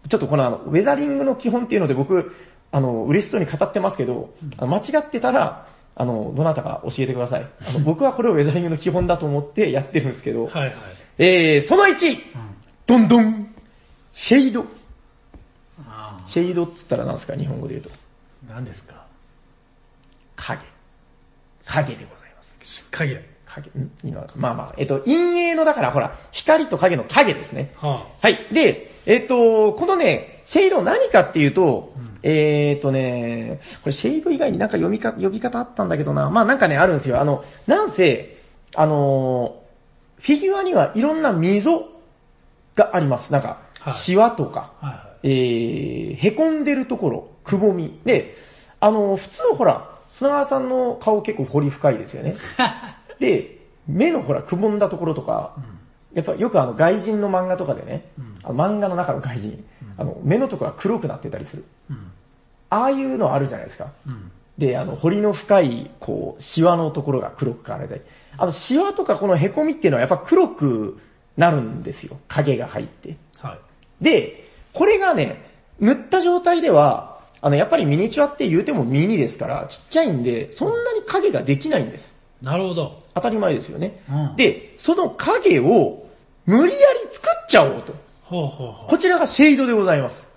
[0.08, 2.36] ちょっとこのあの、ウェザリングの基本っていうので僕、
[2.72, 7.48] あの、嬉しそうに語ってますけど、間違ってたら、あの、どなたか教えてください。
[7.68, 10.48] あの、 僕はこれをウェザリングの基本だと思ってやってるんですけど、い。
[10.48, 10.76] はいはい。
[11.18, 12.18] えー、その1、
[12.86, 13.56] どんどん、
[14.14, 14.64] シェイド。
[15.90, 17.90] あシェイドっつったら何ですか、日本語で言うと。
[18.52, 18.54] あ。
[18.54, 19.04] 何ですか？
[20.36, 20.62] 影。
[21.66, 22.86] 影でございます。
[22.92, 23.37] 影。
[23.62, 23.72] 影。
[24.36, 27.74] まあまあ、えっと、陰影のだからほら、光と影の影ですね。
[27.78, 28.38] ははい。
[28.52, 31.94] で、えっと、このね、シェード何かっていうと、
[32.24, 36.30] えっとね、これシェード以外になんか読みか、呼び方あったんだけどな。
[36.30, 37.20] まあなんかね、あるんですよ。
[37.20, 38.38] あの、なんせ、
[38.76, 39.62] あの、
[40.20, 41.90] フィギュアにはいろんな溝
[42.76, 43.32] があります。
[43.34, 44.86] なんかは、いシワとか、あ。
[44.86, 45.08] はいはい。
[45.24, 48.00] えー、へこんでるところ、くぼみ。
[48.06, 48.38] で、
[48.80, 52.36] あの、普通ほら、砂川さんの顔結構彫り深いですよね。
[53.20, 55.56] で、目のほら、くぼんだところとか、
[56.14, 58.06] やっぱよくあの外人の漫画とかでね、
[58.44, 59.66] あの漫画の中の外人、
[59.98, 61.66] あの目のところが黒くなってたりする。
[61.90, 62.12] うん。
[62.70, 63.92] ああいうのあるじゃないですか。
[64.06, 64.32] うん。
[64.58, 68.02] で、あの、彫りの深い、こう、シワのところが黒く変わられたり。
[68.38, 71.00] あの、シワとかこの凹みっていうのはやっぱ黒く
[71.38, 72.18] なるんですよ。
[72.28, 73.16] 影が入って。
[73.38, 73.56] は
[74.02, 74.04] い。
[74.04, 75.44] で、これがね、
[75.80, 82.17] 塗った状態では、あの、やっぱりミニチュアって言うてもミニですから、ちっちゃいんで、そんなに影ができないんです。
[82.42, 83.04] なるほど。
[83.16, 84.04] 当たり前ですよね。
[84.10, 86.06] うんで、その影を
[86.46, 87.94] 無理やり作っちゃおうと。
[88.22, 90.28] ほうほうほこちらがシェードでございます。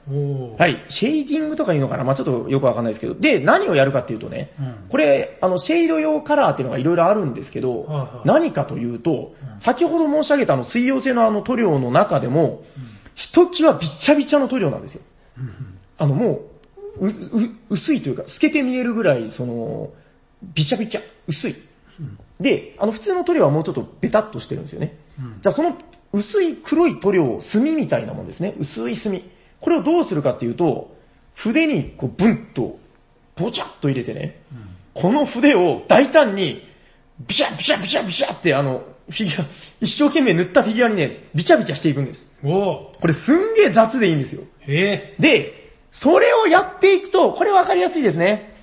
[0.58, 0.84] はい。
[0.88, 3.14] シェーディングとかいうのかなまあちょっとよくわかんないですけど。
[3.14, 12.64] で、何をやるかっていうとね、うんこれ、あの、シェード用カラーっていうのがいろいろあるんですけど、はいはい何かというと、先ほど申し上げたあの水溶性のあの塗料の中でも、
[13.14, 15.02] ひときわびっちゃびちゃの塗料なんですよ。
[15.98, 16.40] あの、も
[16.98, 19.90] う、う、う、薄いというか、透けて見えるぐらい、その、
[20.42, 21.56] びちゃびちゃ、薄い。
[22.40, 24.96] で、あの、普通の塗料はもうちょっとベタっとしてるんですよね。
[25.42, 25.76] じゃあその
[26.12, 28.54] 薄い黒い塗料、墨みたいなもんですね。
[28.58, 29.30] 薄い墨。
[29.60, 30.96] これをどうするかっていうと、
[31.34, 32.78] 筆にこうブンと、
[33.36, 34.42] ボチャッと入れてね、
[34.94, 36.68] この筆を大胆に、
[37.26, 39.46] ビシャビシャビシャビシャってあの、フィギュア、
[39.80, 42.34] 一生懸命塗ったフィギュアにね、ビチャビチャしていくんです。
[42.42, 42.52] おー。
[43.00, 44.42] これすんげえ雑でいいんですよ。
[44.66, 48.54] えで、それをやっていくと、これわかりやすいですね。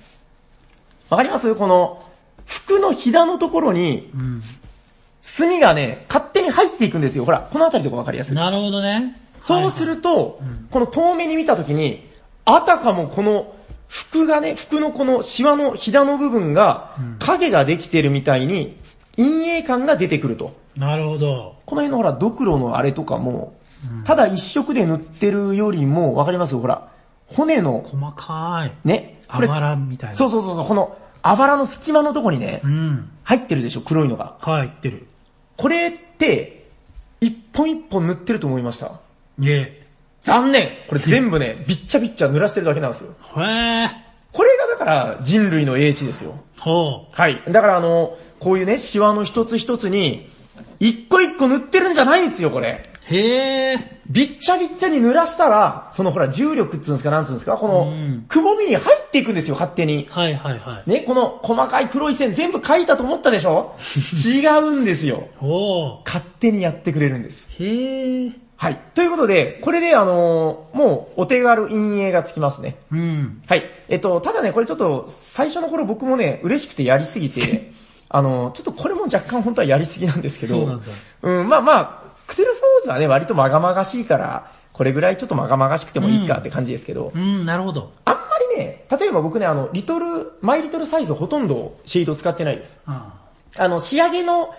[1.10, 1.54] わかります？
[1.54, 2.04] この、
[2.48, 4.10] 服のひだのところに。
[5.20, 7.24] 墨がね、勝手に入っていくんですよ。
[7.24, 8.36] ほら、この辺りとかわかりやすい。
[8.36, 9.20] なるほどね。
[9.42, 12.08] そうすると、この遠目に見たときに、
[12.44, 13.54] あたかもこの
[13.88, 18.76] 服がね、服のこのシワのひだの部分が影ができてるみたいに、
[19.16, 20.56] 陰影感が出てくると。
[20.76, 21.56] なるほど。
[21.66, 23.54] この辺のほら、ドクロのあれとかも、
[24.04, 26.56] ただ一色で塗ってるよりも、わかります？
[26.56, 26.88] ほら、
[27.26, 28.88] 骨の、細かい。
[28.88, 30.16] ね、あばらみたいな。
[30.16, 33.10] そうそうそうそう、この、あばらの隙間のとこにねう、ん。
[33.24, 34.36] 入ってるでしょ、黒いのが。
[34.40, 35.06] 入ってる。
[35.56, 36.66] これって、
[37.20, 38.92] 一本一本塗ってると思いました。
[39.38, 39.86] いえ。
[40.22, 43.14] 残念これ全部ね、びっちゃびっちゃ濡らしてるだけなんですよ。
[43.36, 43.88] へー。
[44.32, 46.38] これがだから人類の英知ですよ。
[46.58, 47.42] ほはい。
[47.48, 50.30] だからあの、こういうね、シワの一つ一つに、
[50.80, 52.84] 一個一個塗ってるんじゃないんですよ、これ。
[53.10, 53.14] う。
[53.14, 53.98] へー。
[54.10, 60.06] びっちゃびっちゃに濡らしたら、そのほら重力っつうんですか、なんつうんですか、このうん、くぼみに入っていくんですよ、勝手に。
[60.10, 60.90] はいはいはい。
[60.90, 63.76] ね、この細かい黒い線全部描いたと思ったでしょ？
[64.26, 65.28] 違うんですよ。
[65.40, 66.06] おー。
[66.06, 67.48] 勝手にやってくれるんです。
[67.62, 68.32] へー。
[68.56, 68.80] はい。
[68.94, 72.76] ということで、これであのーもうお手軽陰影がつきますね。
[72.90, 73.42] うん。
[73.46, 73.62] はい。
[73.88, 77.72] えっと、ただね、これちょっと、最初の頃僕もね、嬉しくてやりすぎて、
[78.10, 80.86] あの、ちょっとこれも若干本当はやりすぎなんですけど、そうなんだ
[81.22, 82.07] うん、まあまあ、
[82.88, 87.92] ズはね、割とまがまがしいから、これぐらいちょっとまがまがしくてもいいかって感じですけど、うん、なるほど。
[88.04, 88.22] あんま
[88.54, 92.82] りね、例えば僕ね、あの、リトル、マイリトルサイズほとんどシェード使ってないです。
[92.86, 93.14] あ
[93.56, 94.54] あの、仕上げの、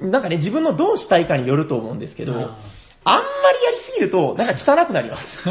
[0.00, 2.56] なんかね、自分のどうしたいかによると思うんですけど、あ
[3.04, 5.48] あんまりやりすぎると、なんか汚くなります。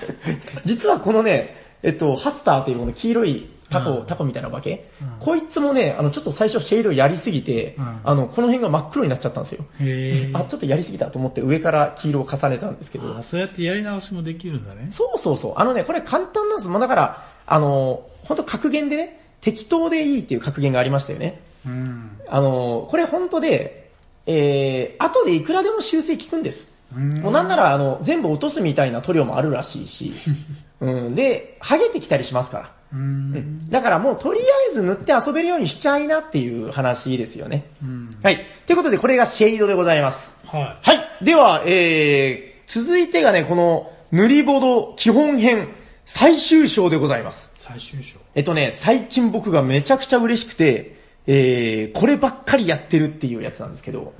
[0.64, 9.64] 実はこのね、えっと、ハスターというこの黄色いタコ、うんタコみたいな化け、うんこいつもね、あの、ちょっと最初シェードやりすぎて、うんあの、この辺が真っ黒になっちゃったんですよ。
[9.80, 13.18] へあ、ちょっとやりすぎたと思って上から黄色を重ねたんですけどー。
[13.18, 14.88] あ、、そうやってやり直しもできるんだね。
[14.90, 15.52] そうそうそう。
[15.56, 16.68] あのね、これ簡単なんです。
[16.68, 21.42] もうだから、あの、本当格言でね、適当でいいっていう格言がありましたよね。
[21.66, 22.18] うん。
[22.28, 23.90] あの、これ本当で、
[24.26, 26.74] えー、後でいくらでも修正効くんです。
[26.96, 30.12] うんもうなんなら、あの、全部落とすみたいな塗料もあるらしいし、
[30.80, 32.70] うん、で、剥げてきたりしますから。
[32.94, 32.98] う。
[32.98, 37.64] うんん、だからもうとりあえず塗って遊べるようにしちゃいなっていう話ですよね。
[37.82, 38.18] うん。
[38.22, 38.38] はい。
[38.66, 40.36] ということで、これがシェードでございます。
[40.46, 41.24] ははい。
[41.24, 45.68] では、えー、続いてがね、この、塗りボド基本編
[46.06, 47.54] 最終章でございます。
[47.58, 47.60] い。
[47.60, 48.18] 最終章。
[48.34, 54.12] えっとね、最近僕がめちゃくちゃ嬉しくて、えー、こればっかりやってるっていうやつなんですけど、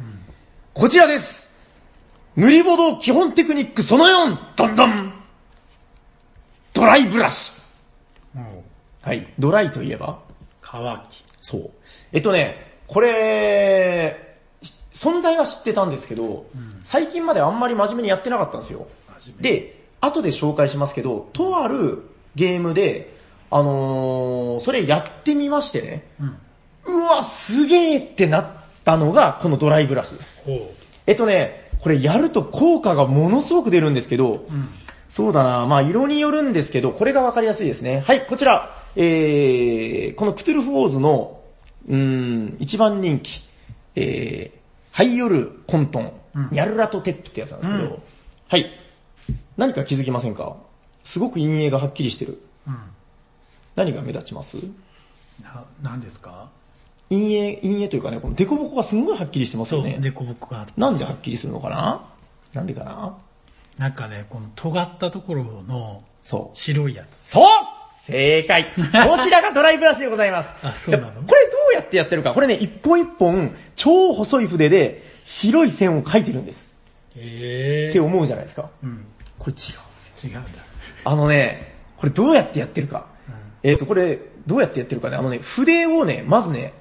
[0.72, 1.54] こちらです
[2.37, 5.12] 塗りボド基本テクニックその4、どんどん
[6.72, 7.63] ドライブラシ。
[9.04, 9.26] はい。
[9.38, 10.18] ドライといえば？
[10.62, 11.24] 乾き。
[11.42, 11.70] そう。
[12.12, 16.46] えっとね、これ、し存在は知ってたんですけど、
[16.84, 18.86] 最近まであんまり真面目にやってなかったんですよ。
[19.40, 22.02] で、後で紹介しますけど、とある
[22.34, 23.14] ゲームで、
[23.50, 26.24] あのー、それやってみましてね、う
[26.90, 27.02] ん。
[27.02, 28.46] うわ、すげーってなっ
[28.84, 30.42] たのが、このドライブラシです。
[30.46, 30.72] ほ
[31.06, 34.46] えっとね、これやると効果がものすごく出るんですけど、う。
[34.48, 34.68] うん。
[35.14, 38.00] そうだなまあ色によるんですけど、これがわかりやすいですね。
[38.00, 41.40] はい、こちら、えー、このクトゥルフウォーズの、
[41.87, 43.44] うーん、一番人気、
[43.94, 44.59] えー、
[44.90, 48.03] ハイヨルコントン、うんニャルラトテップってやつなんですけど、うん
[48.48, 48.66] はい。
[49.57, 50.57] 何か気づきませんか？
[51.05, 52.40] すごく陰影がはっきりしてる。
[52.66, 52.77] うん。
[53.77, 54.57] 何が目立ちます？
[55.40, 56.48] な、なんですか？
[57.09, 59.98] 陰影、陰影というかね、この凸凹がすごいはっきりしてますそう、よね。
[60.00, 60.66] でこぼこが。
[60.77, 62.05] なんではっきりするのかな？
[62.53, 63.16] なんでかな？
[63.78, 66.56] なんかね、この尖ったところのそう。
[66.58, 67.16] 白いやつ。
[67.16, 67.44] そう
[68.06, 70.54] 正解 こちらがドライブラシでございます。
[70.62, 71.22] あそうなの？
[71.22, 72.34] これどうやってやってるか。
[72.34, 76.74] これね、一本一本、超細い筆で白い線を描いてるんです。
[77.16, 78.68] へって思うじゃないですか。
[78.82, 79.06] うん。
[79.38, 80.32] これ違うんですよ。
[80.32, 80.50] 違うんだ。
[81.04, 83.06] あのね、これどうやってやってるか。
[83.28, 83.32] う
[83.66, 83.70] ん。
[83.70, 85.16] えっ、と、これ、どうやってやってるかね。
[85.16, 86.74] あのね、筆をね、まずね、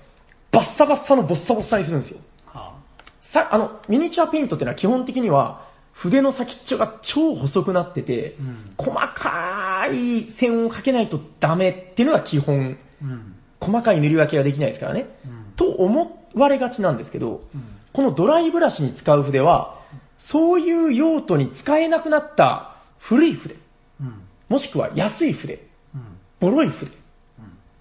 [0.51, 2.19] バッサバッサのボッサボッサにするんですよ。
[2.47, 2.73] は
[3.21, 12.77] さ、あの、ミニチュアペイントってのは基本的には、筆の先っちょが超細くなってて、うん細かい線を描けないとダメっていうのが基本。
[13.01, 13.05] あ。
[13.05, 13.35] うん。
[13.61, 15.07] 細かい塗り分けはできないですからね。
[15.25, 15.53] うん。
[15.55, 17.63] と思われがちなんですけど、うん。
[17.93, 19.79] このドライブラシに使う筆は、
[20.17, 23.55] そういう用途に使えなくなった古い筆、
[24.01, 24.21] うん。
[24.49, 26.01] もしくは安い筆、うん。
[26.39, 26.91] ボロい筆、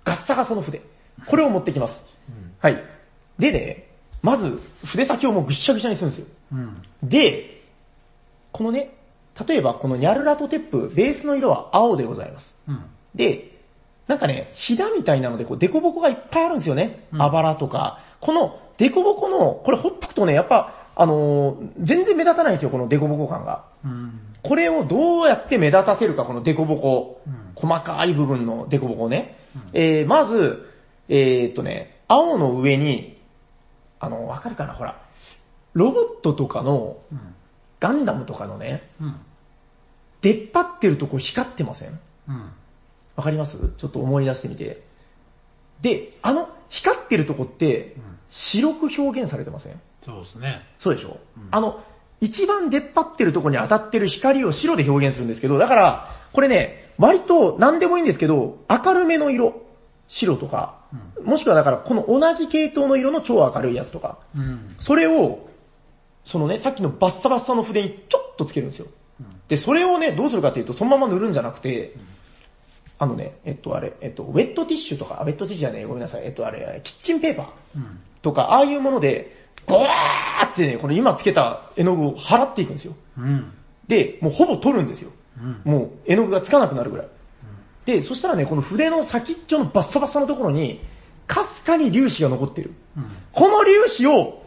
[0.04, 0.82] ガッサガサの筆、
[1.26, 2.06] これを持ってきます。
[2.60, 2.84] はい。
[3.38, 3.88] でね、
[4.22, 6.26] まず筆先をもうぐっしゃぐしゃにするんですよ。
[6.52, 6.82] うん。
[7.02, 7.51] で、
[8.52, 8.94] このね、
[9.46, 12.58] 例えばこのニャルラトテップ、ベースの色は青でございます。
[12.68, 12.84] うん。
[13.14, 13.58] で、
[14.06, 17.06] なんかね、ひだみたいなので、こう、デコボコがいっぱいあるんですよね。
[17.12, 18.00] うんあばらとか。
[18.20, 23.64] この、デコボコの、これほっとくとね、やっぱ、あのー全然目立たないんですよ、このデコボコ感が。
[23.84, 24.20] うん。
[24.42, 27.20] これをどうやって目立たせるか、このデコボコ。
[27.26, 29.38] うん細かい部分のデコボコをね。
[29.72, 30.68] えー、まず、
[31.08, 33.20] えーっとね、青の上に、
[34.00, 35.00] あの、わかるかなほら、
[35.74, 37.34] ロボットとかの、うん。
[37.82, 39.16] ガンダムとかのね、うん。
[40.20, 41.98] 出っ張ってるとこ光ってません？
[42.28, 42.52] うん。
[43.16, 43.72] わかります？
[43.76, 44.82] ちょっと思い出してみて。
[45.80, 47.96] で、あの、光ってるとこって、
[48.28, 49.80] 白く表現されてません？
[50.00, 50.60] そうですね。
[50.78, 51.18] そうでしょ、
[51.50, 51.82] あの、
[52.20, 59.60] 一番出っ張ってるとこに当たってる光を白で表現するんですけど、だから、これね、割と何でもいいんですけど、明るめの色、
[60.06, 60.76] 白とか、
[61.24, 64.76] もしくはだからこの同じ系統の色の超明るいやつとか、うん。
[64.78, 65.48] それを、
[66.24, 68.86] そのね、さっきのバッサバッサの筆にちょっとつけるんですよ。
[69.48, 71.94] で、それをね、どうするかっていうと、そのまま塗るんじゃなくて、
[72.98, 77.82] あのね、えっとあれ、えっと、ウェットティッシュとか、ウェットティッシュじゃねえ、ごめんなさい、えっとあれ、キッチンペーパー。
[78.22, 82.94] とか、ああいうもので、ゴワーってね、この今つけた絵の具を払っていくんですよ。
[83.18, 83.52] うん。
[83.88, 85.10] で、もうほぼ取るんですよ。
[85.40, 85.72] うん。
[85.72, 87.08] もう絵の具がつかなくなるぐらい。
[87.84, 90.80] で、そしたらね、この筆の先っちょのバッサバッサのところに、
[91.26, 92.72] かすかに粒子が残ってる。
[93.32, 94.41] この粒子を、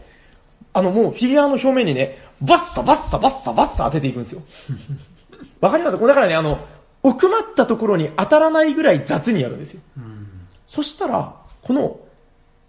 [0.74, 4.41] あのもうフィギュアの表面にね、バッサバッサバッサバッサ当てていくんですよ。
[5.62, 5.98] わかります？
[5.98, 6.60] これだからね、あの、
[7.04, 9.82] 奥まったところに当たらないぐらい雑にやるんですよ。
[9.98, 10.28] うん。
[10.68, 12.00] そしたら、この、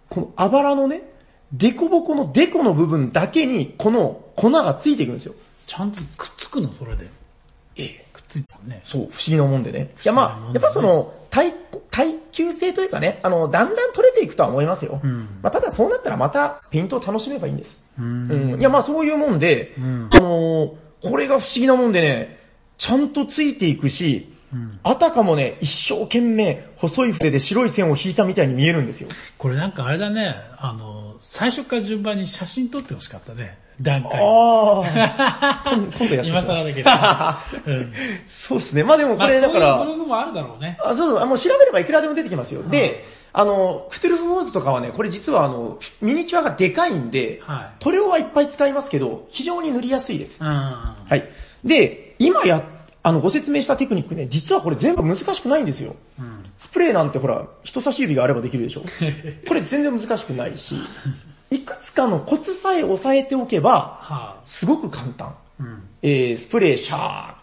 [0.09, 1.03] このあばらのね、
[1.53, 5.35] デコボコのデコの部分だけに、この粉がついていくんですよ。
[5.67, 7.09] ちゃんとくっつくの、それで。
[7.77, 8.07] ええ。
[8.13, 8.81] くっついたのね。
[8.85, 9.95] そう、不思議なもんでね。
[10.05, 11.53] いやまあ、やっぱその、耐、
[11.97, 15.01] 耐久性というかね、あの、だんだん取れていくとは思いますよ。
[15.03, 17.83] うんまあ、ただそうなったらまた、ペイントを楽しめばいいんです。
[17.99, 18.61] ううん。
[18.61, 20.71] いやまあそういうもんで、うんあのー
[21.03, 22.41] これが不思議なもんでね、
[22.79, 24.81] ちゃんとついていくし、うん。
[24.83, 29.09] あたかもね、一生懸命細い筆で白い線を引いたみたいに見えるんですよ。
[29.39, 33.59] これなんかあれだね、あの、最初から順番に写真撮ってほしかったね。
[33.81, 34.13] 段階。
[34.15, 35.73] ああ。
[35.77, 36.91] 今今度やって今更だけど。
[37.67, 37.93] うん。
[38.27, 38.85] そうですね。
[38.85, 40.79] まあでもこまあ、そういうれだから、ブログもあるだろうね。
[40.83, 42.63] あそうそう、あもう調べればいくらでも出てきますよ。
[42.63, 50.43] で、あの、クトゥルフウォーズとかはね、これ実はあの、ミニチュアがでかいんで、は塗料はいっぱい使いますけど、非常に塗りやすいです。
[50.43, 51.29] はい。
[51.63, 52.63] で、今や、
[53.07, 55.95] あの、ご説明したテクニックね、実はこれ全部難しくないんですよ。
[56.19, 56.45] うん。
[56.59, 58.83] スプレーなんてほら、人差し指があればできるでしょ。
[59.47, 60.75] これ全然難しくないし、
[61.53, 65.29] いくつかのコツさえ押さえておけば、はすごく簡単。
[65.29, 65.35] あ。
[65.61, 65.83] うん。
[66.03, 67.35] えー、スプレーシャー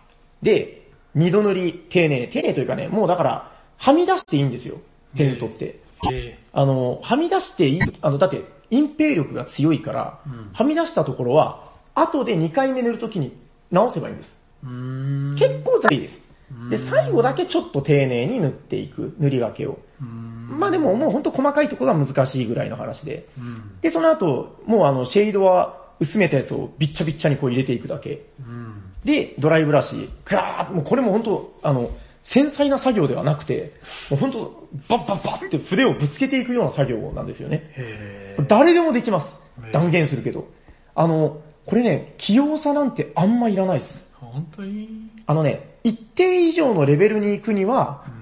[0.41, 4.81] で、二度塗り、丁寧、丁寧というかね、もうだから、はみ出していいんですよ、
[5.15, 5.79] ペイントって。
[6.11, 13.31] えあの、はみ出していい、あの、だって、隠蔽力が強いから、うんはみ出したところは、後で2回目塗るときに
[13.71, 14.42] 直せばいいんです。
[14.63, 16.23] 結構ざいです。
[16.69, 19.79] で、最後だけちょっと丁寧に塗っていく、塗り分けを。
[19.99, 23.27] まあでももうほんと細かいところが難しいぐらいの話で。
[23.37, 23.79] うん。
[23.81, 28.25] で、その後、もうあの、シェードは薄めたやつをびっちゃびっちゃにこう入れていくだけ。
[28.39, 28.73] うん。
[29.03, 31.89] で、ドライブラシ、クラーッもうこれも本当あの、
[32.23, 33.73] 繊細な作業ではなくて、
[34.09, 37.71] もう本当バッバッバッって筆をぶつけていくような作業なんですよね。
[37.75, 39.41] へ誰でもできます
[39.71, 40.47] 断言するけど。
[40.95, 44.12] あの、これね、器用さなんてあんまいらないです。
[44.29, 44.33] ー。
[44.33, 45.09] 本当に？
[45.25, 48.13] あのね、一定以上のレベルに行くにはうん。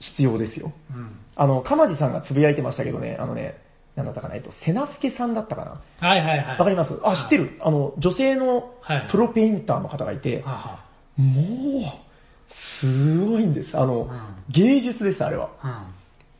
[0.00, 0.72] 必要ですよ。
[0.94, 1.10] うん。
[1.36, 3.58] あの、かまじさんがつぶやいてましたけどね、あのね、
[3.96, 6.08] なんだったかな、えっと、せなすけさんだったかな。
[6.08, 6.58] はいはいはい。
[6.58, 6.98] わかります？
[7.02, 10.84] あ、知ってるあの、女性のはいプロペインターの方がいて、はあは
[11.16, 11.82] もう、
[12.48, 13.76] すごいんです。
[13.76, 14.10] あの、ん
[14.50, 15.50] 芸術です、あれは。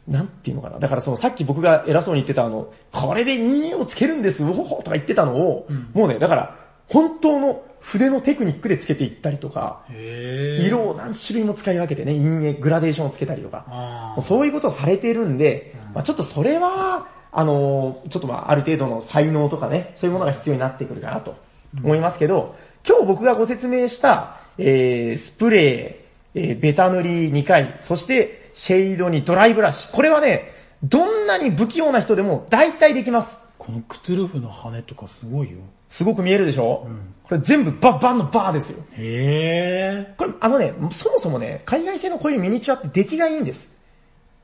[0.07, 0.79] なんていうのかな。
[0.79, 6.57] だからそのさっき僕が偉そうに言ってたあの、これで陰影をつけるんです、うほほとか言ってたのを、うんもうね、だから、
[6.89, 21.35] 本当の筆のテクニックでつけていったりとか、色を何種類も使い分けてね、陰影、グラデーションをつけたりとか、そういうことをされてるんで、うんまあちょっとそれは、あのーちょっとまあある程度の才能とかね、そういうものが必要になってくるかなと
[21.83, 29.91] 思いますけど、今日僕がご説明した、えー、スプレー、えー、ベタ塗り2回、そしてシェードにドライブラシ。
[29.91, 33.49] これはね、どんなに不器用な人でも大体できます。
[33.57, 35.59] このクトゥルフの羽とかすごいよ。
[35.89, 38.83] すごく見えるでしょ、うんこれ全部バッバンのバーですよ。
[38.93, 43.69] へこれ、あのね、そもそもね、海外製のこういうミニチュアって出来がいいんです。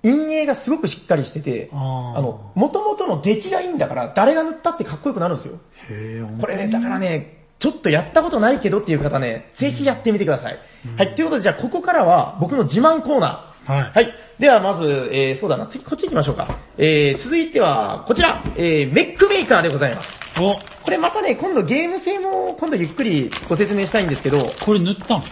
[0.02, 5.58] 陰影がすごくしっかりしてて、あの、元々の出来がいいんだから、誰が塗ったってかっこよくなるんですよ。
[5.88, 6.18] ー。
[6.18, 10.58] へーこれね、だからね、ちょっとやったことないけどっていう方ね、ぜひやってみてください。
[10.98, 13.53] はい、ということでじゃあここからは僕の自慢コーナー。
[13.66, 13.92] はい。
[13.94, 14.14] はい。
[14.38, 16.48] ではまず、えー、そうだな、次こっち行きましょうか。
[16.76, 20.20] えー、続いては、こちら、えー、メックメーカーでございます。
[20.40, 25.22] お、これまたね、今度ゲーム性も今度ゆっくりご説明したいんですけど、これ塗ったん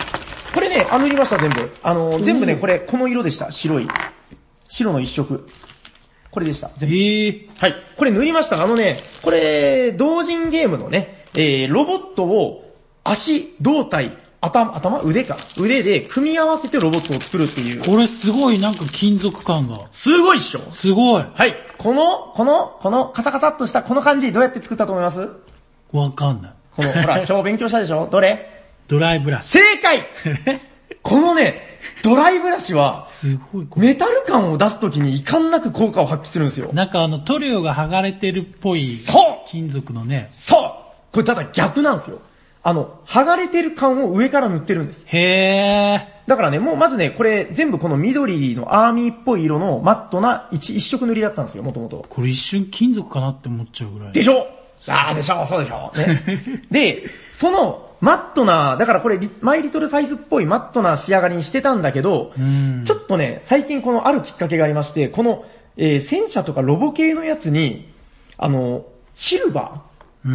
[0.55, 1.71] これね、あ、塗りました全部。
[1.83, 3.51] あの、全部ね、これ、この色でした。
[3.51, 3.89] 白い。
[4.69, 5.47] 白の一色。
[6.31, 6.71] これでした。
[6.77, 6.95] 全部。
[6.95, 7.49] へー。
[7.59, 7.75] はい。
[7.97, 8.63] これ塗りました。
[8.63, 12.75] あのね、これ、同人ゲームのね、えー、ロボットを
[13.05, 15.01] 足、胴体、頭、頭？
[15.03, 15.37] 腕か。
[15.57, 17.85] 腕で組み合わせてロボットを作るっていう。
[17.85, 19.87] これすごいなんか金属感が。
[19.93, 21.25] すごいっしょすごい。
[21.33, 21.55] はい。
[21.79, 25.29] この、この、このカサカサっとしたこの感じ、どうやって作ったと思います？
[25.93, 26.53] わかんない。
[26.75, 28.09] この、ほら、 今日勉強したでしょ？
[28.11, 28.65] どれ？
[28.89, 29.51] ドライブラシ。
[29.51, 29.99] 正解
[31.03, 31.61] このね、
[32.03, 33.67] ドライブラシは、すごい。
[33.77, 36.71] メタル感を出すときに遺憾なく効果を発揮するんですよ。
[36.73, 40.31] なんかあの塗料が剥がれてるっぽいそう金属のね。
[40.33, 40.61] そう
[41.13, 42.21] これただ逆なんですよ。
[42.65, 45.05] あの、剥がれてる感を上から塗ってるんです。
[45.09, 46.29] へー。
[46.29, 52.07] だからね、もうまずね、これ全部この緑のアーミーっぽい色のマットな一一色塗りだったんですよ、もともと。
[52.09, 54.13] これ一瞬金属かなって思っちゃうぐらい。
[54.13, 54.47] でしょ？
[54.89, 55.45] ああ、でしょ？
[55.47, 55.93] そうでしょ？
[55.97, 56.63] ね。
[56.71, 62.85] で、そのマットな、だからこれリマイリトルサイズっぽいマットな仕上がりにしてたんだけど、うん。
[62.85, 65.45] ちょっとね、最近このあるきっかけがありまして、この、
[65.77, 67.89] えー戦車とかロボ系のやつに、
[68.39, 68.85] あの、
[69.15, 69.81] シルバうんー、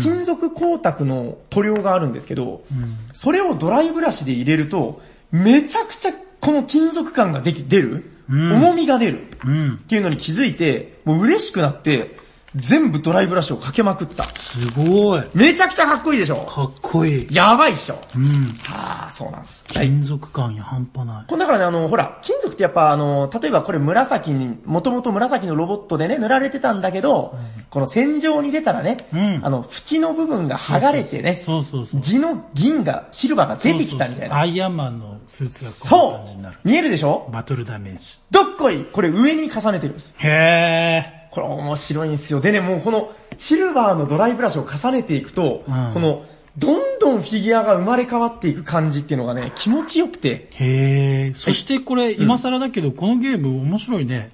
[0.02, 2.98] 金属光沢の塗料があるんですけど、うん。
[3.14, 6.12] それをドライブラシで入れると、めちゃくちゃ
[6.42, 9.78] この金属感ができ、出る、うん重みが出るうんっ。
[9.88, 12.18] ていうのに気づいて、もう嬉しくなって、
[12.56, 14.24] 全部ドライブラシをかけまくった。
[14.24, 15.24] すごい。
[15.34, 16.46] めちゃくちゃかっこいいでしょ？
[16.46, 17.28] かっこいい。
[17.30, 18.54] やばいっしょうん。
[18.70, 19.64] ああ、そうなんです。
[19.68, 21.26] 金属感や半端ない。
[21.28, 27.36] これだからね、あの、ほら、金属ってやっぱあの、例えばこれ紫に、もともと紫のロボットでね、塗られてたんだけど、
[27.70, 32.02] この戦場に出たらね、うんあの、縁の部分が剥がれてね、そうそうそう。
[32.02, 34.40] 地の銀が、シルバーが出てきたみたいな。
[34.40, 36.58] アイアンマンのスーツがこんなそ感じになる。
[36.64, 37.30] う見えるでしょ？
[37.32, 38.20] バトルダメージ。
[38.32, 40.16] どっこいこれ上に重ねてるんです。
[40.20, 42.42] へこれ面白いんですよ。
[42.42, 46.26] でね、もうこのシルバーのドライブラシを重ねていくと、うんこの、
[46.58, 50.56] どんどんフィギュアが生まれ変わっていく感じっていうのがね、気持ちよくて、ー。
[50.56, 51.36] へー。
[51.36, 54.30] そしてこれ、今更だけど、このゲーム面白いね。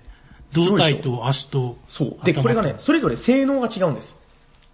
[0.53, 1.77] 胴体と足と。
[1.87, 2.25] そう。
[2.25, 4.15] で、これがね、それぞれ性能が違うんです。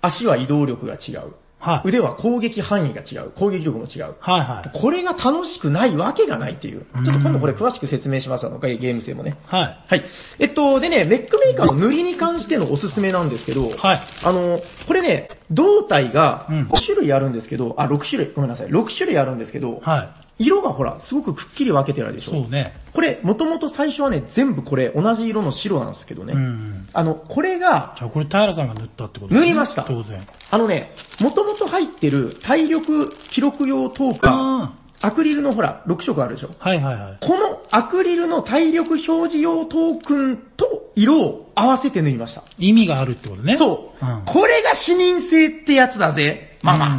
[0.01, 1.33] 足は移動力が違う。
[1.59, 1.89] はい。
[1.89, 3.31] 腕は攻撃範囲が違う。
[3.31, 4.15] 攻撃力も違う。
[4.19, 4.69] はいはい。
[4.73, 6.85] これが楽しくないわけがないっていう。
[6.93, 9.37] ちょっと今度これ詳しく説明しますあの、ゲーム性もね。
[9.45, 9.77] はい。
[9.87, 10.05] はい。
[10.39, 14.01] えっと、でね、メックメーカーの塗りに関してのおすすめなんですけど、はい。
[14.23, 20.09] あの、これね、胴体がうん5種類あるんですけど、あ、6種類、ごめんなさい、6種類あるんですけど、はい。
[20.39, 22.31] 色がほら、すごくくっきり分けてるでしょ？
[22.31, 22.73] そうね。
[22.93, 26.33] これ、もともと最初はね、全部これ、同じ色の白なんですけどね。
[26.33, 26.87] うん。
[26.93, 30.25] あの、これが、じゃあこれ平さんが塗ったってこと塗りました当然。
[30.49, 36.49] あのね、もともと入ってる体力記録用トーカー、あアクリルのほら、6色あるでしょ？
[36.59, 36.69] あ。
[36.69, 37.17] はいはいはい。
[37.19, 42.43] このアクリルの体力表示用トークンと色を合わせて塗りました。
[42.57, 43.57] 意味があるってことね。
[43.57, 44.05] そう。
[44.05, 46.91] うんこれが視認性ってやつだぜ、ママ。
[46.91, 46.97] うん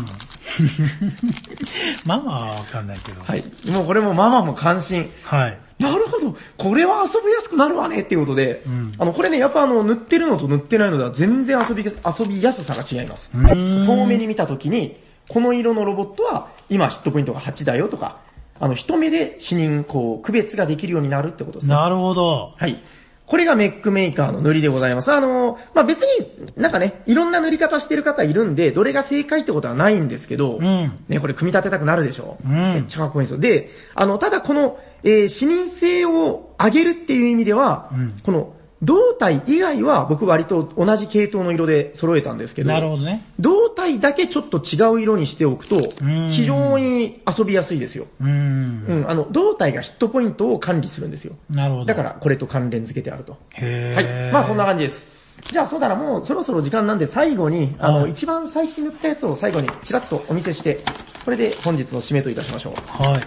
[2.05, 3.23] ママはわかんないけど。
[3.23, 3.45] はい。
[3.71, 5.11] もうこれもママも関心。
[5.25, 5.59] はい。
[5.79, 6.37] なるほど。
[6.59, 13.33] これは遊びやすくなるわねっていうことで、うんあの、これね、やっぱあの、塗ってるのと塗ってないのでは全然遊び、遊びやすさが違います。
[13.35, 18.19] うーん遠目に見たときに、この色のロボットは、今ヒットポイントが8だよとか、
[18.59, 21.75] あの、一目で視認、こう、区別ができるようになるってことですね。
[21.75, 22.53] なるほど。
[22.59, 22.83] はい。
[23.31, 25.13] これがメックメーカーの塗りでございます。
[25.13, 30.99] あの、まあ、別になんかね、いろんな塗り方してる方いるんで、どれが正解ってことはないんですけど、うん。
[31.07, 32.39] ね、これ組み立てたくなるでしょ。
[32.45, 33.39] うんめっちゃかっこいいんですよ。
[33.39, 38.53] で、あの、ただこの、えー視認性を上げるっていう意味では、うんこの、
[38.83, 43.25] 胴体以外は僕割と同じ系統の色で揃えたんですけど、なるほどね。
[43.39, 48.07] 胴体だけちょっと違う色にしておくとん、非常に遊びやすいですよ。
[48.21, 48.85] うーん。
[48.89, 51.35] うん、あの、胴体がヒットポイントを管理するんですよ。
[51.51, 51.85] なるほど。
[51.85, 53.37] だから、これと関連付けてあると。
[53.53, 54.33] へはーい。
[54.33, 55.21] まあそんな感じです。
[55.51, 60.81] じゃあそうだな、もうそろそろ時間なんで最後に、あの、はい一番最近塗ったやつを最後にちらっとお見せして、
[61.25, 63.03] これで本日の締めといたしましょう。
[63.03, 63.19] は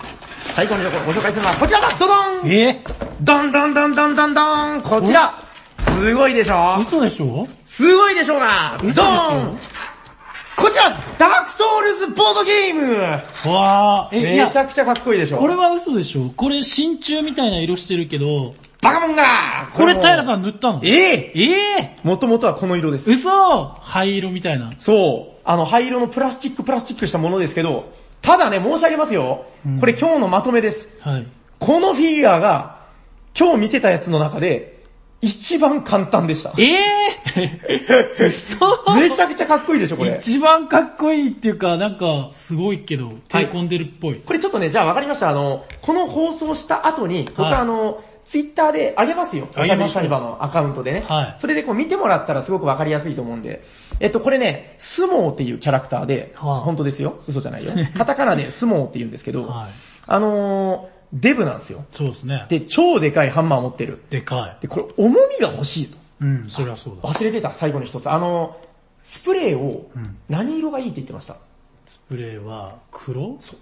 [0.55, 2.61] 最後にご紹介するのはこちらだドドンい。
[2.61, 2.83] え？
[3.21, 5.41] ドンドンドンドンドンドンこちら
[5.79, 6.79] すごいでしょ？
[6.81, 7.47] 嘘でしょ？
[7.65, 9.57] すごいでしょうがドーン
[10.55, 12.93] こちら、ダークソウルズボードゲーム。
[13.51, 14.15] わー。
[14.15, 15.39] え、めち、ゃくちゃかっこいいでしょ？
[15.39, 16.29] これは嘘でしょ？
[16.37, 19.71] これ真鍮みたいな色してるけど、バカモンが。
[19.73, 20.81] これ平さんん塗ったの？
[20.83, 21.31] え。
[21.33, 21.99] ええ。
[22.03, 23.09] もともとはこの色です。
[23.09, 23.65] 嘘。
[23.81, 24.71] 灰色みたいな。
[24.77, 25.39] そう。
[25.43, 27.91] あの、灰色のプラスチックプラスチックしたものですけど、
[28.23, 29.45] ただね、申し上げますよ。
[29.81, 30.97] これ今日のまとめです。
[31.01, 31.27] はい。
[31.59, 32.79] このフィギュアが、
[33.37, 34.81] 今日見せたやつの中で、
[35.21, 36.53] 一番簡単でした。
[36.57, 36.75] え
[37.35, 38.55] え 嘘
[38.95, 40.15] めちゃくちゃかっこいいでしょ、これ。
[40.17, 44.15] 一番かっこいいっていうか、なんか、すごいけど、手込んでるっぽい。
[44.15, 45.29] これちょっとね、じゃあわかりました。
[45.29, 49.47] あの、この放送した後に、僕はいあの、ツイッターで上げますよ。
[49.57, 51.05] おしゃべりサニバのアカウントでね。
[51.07, 53.63] はいそれでこう見てもらったらすごくわかりやすいと思うんで。
[53.99, 57.21] えっと、これね、スモーっていうキャラクターで、はあ本当ですよ。
[57.27, 57.71] 嘘じゃないよ。
[57.97, 59.69] カタカナでスモーって言うんですけど、はい。
[60.07, 61.85] あのーデブなんですよ。
[61.91, 62.47] そうですね。
[62.49, 64.01] で、超でかいハンマー持ってる。
[64.09, 65.95] でかで、これ重みが欲しいと。
[65.95, 65.97] い。
[66.21, 67.07] うん、そりゃそうだ。
[67.07, 68.09] 忘れてた、最後に一つ。
[68.09, 68.57] あの、
[69.03, 71.35] スプレーをうん何色がいいって言ってました？
[71.85, 73.35] スプレーは黒？
[73.39, 73.59] そう。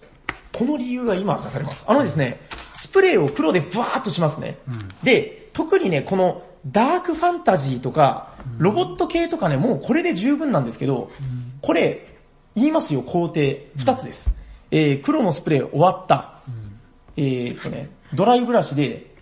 [0.54, 1.84] この理由が今明かされます。
[1.88, 2.42] あのですね、
[2.76, 4.58] スプレーを黒でブワーっとしますね。
[4.68, 11.12] うんで、特にね、このダークファンタジーとか、ロボット系とかね、もうこれで十分なんですけど、
[11.62, 12.08] これ、
[12.56, 13.42] 言いますよ、工程。
[13.76, 14.36] 二つです。
[14.70, 16.40] えー、黒のスプレー終わった。
[17.18, 19.14] えーっとね、ドライブラシで、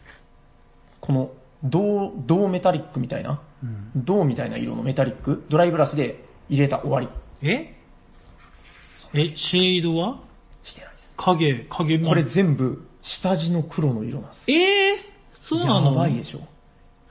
[0.99, 1.31] この、
[1.63, 3.91] 銅、銅メタリックみたいな、うん。
[3.95, 7.09] 銅みたいな色のメタリック、ドライブラシで入れた終わり。
[7.41, 7.75] え？
[9.13, 10.19] え、シェードは？
[11.19, 12.09] 影、影も。
[12.09, 14.51] これ全部、下地の黒の色なんです。
[14.51, 14.97] ええ
[15.33, 16.39] そうなやのばいでしょ。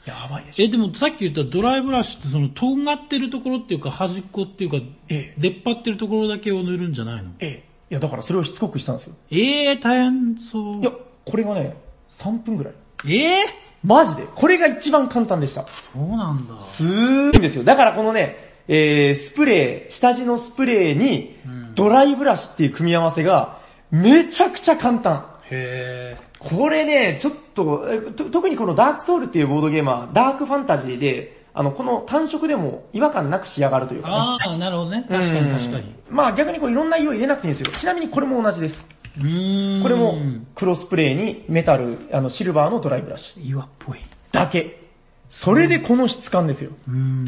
[0.06, 0.64] やばいでしょ。
[0.64, 4.76] え、でもさっき言ったドライブラシってその、とんがってるところっていうか端っこっていうか、
[5.08, 7.30] ええ、出っ張ってるところだけを塗るんじゃないの？
[7.40, 7.68] ええ。
[7.90, 9.14] いや、だからそれをしつこくしたんですよ。
[9.30, 10.80] ええ大変そう。
[10.80, 10.92] いや、
[11.24, 11.76] これがね、
[12.08, 12.74] 3分ぐらい。
[13.06, 13.44] ええ
[13.84, 14.24] マジで。
[14.34, 15.64] これが一番簡単でした。
[15.92, 16.60] そうなんだ。
[16.60, 17.64] すーいんですよ。
[17.64, 18.36] だからこのね、
[18.66, 21.36] えー、スプレー、下地のスプレーに、
[21.74, 23.57] ドライブラシっていう組み合わせが、
[23.90, 25.26] めちゃくちゃ簡単。
[25.50, 26.28] へえ。
[26.38, 34.14] これね、ちょっと、えと特にこのダークソウルっていうボードゲームは、ダークファンタジーで、あの、この単色でも違和感なく仕上がるというかね。
[34.14, 35.06] ああ、なるほどね。
[35.08, 35.80] 確かに確かに。
[35.80, 37.76] うんまあ逆にこういろんな色入れなくていいんですよ。
[37.76, 38.88] ちなみにこれも同じです。
[39.18, 39.82] うーん。
[39.82, 40.18] これも
[40.54, 43.98] 黒スプレーにメタル、あのシルバーのドライブラシ岩っぽい。
[44.32, 44.87] だけ。
[45.30, 46.72] それでこの質感ですよ。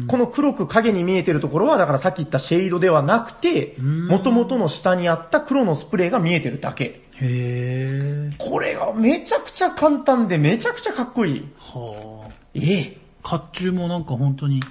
[0.07, 6.83] この黒く影に見えてるところは、だからさっき言ったシェードではなくて、ん元々の下にあった黒のスプレーが見えてるだけ。
[6.83, 8.29] へえ。
[8.37, 11.49] これがめちゃくちゃ簡単でめちゃくちゃかっこいい。
[11.57, 12.31] はあ。
[12.55, 12.97] ええ。
[13.21, 14.61] 甲冑もなんか本当に、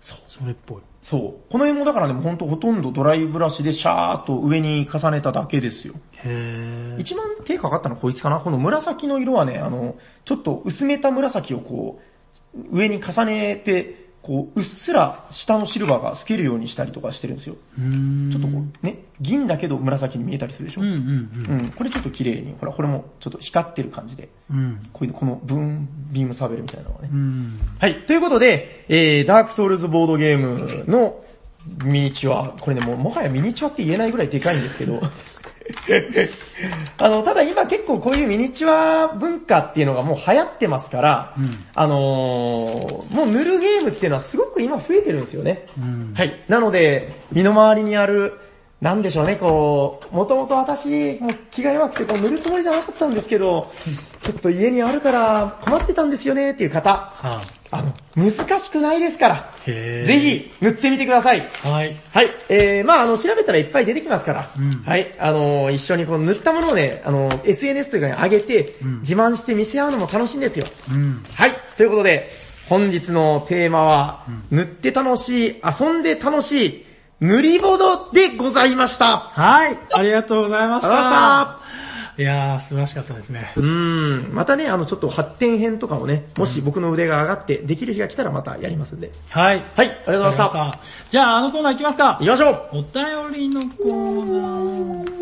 [0.00, 0.18] そう。
[0.28, 0.82] それっぽい。
[1.02, 1.20] そう。
[1.50, 5.94] この辺もだからね、ほんとほとんどドライブラシでシャーっと上に重ねただけですよ。
[6.16, 7.00] へえ。
[7.00, 12.02] 一番手かかったのはこいつかなこの紫の色はね、あの、ちょっと薄めた紫をこう、
[12.70, 17.56] 上に重ねて、こう、うっすら下のシルバーが透けるようにしたりとかしてるんですよ。
[18.30, 20.82] ちょっとこう、ね、銀だけど紫に見えたりするでしょ。
[20.82, 24.58] うんうんうん、これちょっと綺麗に、ほら、これもちょっと光ってる感じで、うん。
[24.58, 24.88] うん。
[24.92, 27.16] こういう、このブーン、ビームサーベルみたいなのがねう。
[27.16, 27.60] ん。
[27.78, 28.06] はい。
[28.06, 31.24] ということで、えー、ダークソウルズボードゲームの
[31.84, 35.00] ミニチュア、これね、もうもはやミニチュアって言えないぐらいでかいんですけど、
[36.98, 45.66] あの、ただ今結構こういうミニチュア文化っていうのがもう流行ってますから、うんあのーもう塗るゲームっていうのはすごく今増えてるんですよね。
[45.78, 46.14] うん。
[46.14, 46.44] はい。
[46.48, 48.38] なので、身の回りにある、
[48.80, 53.72] なんでしょうね、こう、もともと私、もう気が弱くてこう塗るつもりじゃなかったんですけど、
[54.22, 57.42] ちょっと家にあるから困ってたんですよねっていう方、はあ
[57.82, 59.54] の、難しくないですから。
[60.06, 60.18] ぜ。
[60.18, 61.40] ひ塗ってみてください。
[61.62, 61.96] はい。
[62.10, 62.30] はい。
[62.48, 65.14] えー、まああの、調べたらいっぱい出てきますから、うんはい。
[65.18, 70.70] あの、一緒にこの塗ったものをね、あの、SNS とかに上げて、うん自慢して見せ合うのも楽しいんですよ。
[70.88, 71.26] うん。
[71.34, 71.52] はい。
[71.76, 72.30] ということで、
[72.64, 76.86] 本日のテーマは、塗って楽しい、遊んで楽しい、
[77.20, 79.18] 塗りボドでございました。
[79.18, 79.78] はい。
[79.92, 80.88] ありがとうございました。
[80.88, 81.20] ありがとうござい
[81.62, 81.67] ま
[82.18, 83.52] いやー、素晴らしかったですね。
[83.54, 84.34] うーん。
[84.34, 89.12] またね、あの、ちょっと発展編とかもね、もし僕の腕が上がってできる日が来たらまたやりますんで。
[89.30, 89.64] はい。
[89.76, 89.88] はい。
[89.88, 90.80] ありがとうございました。
[91.10, 92.24] じゃあ、あのコーナー行きますか行。
[92.24, 95.18] きましょうお便りのコーナー。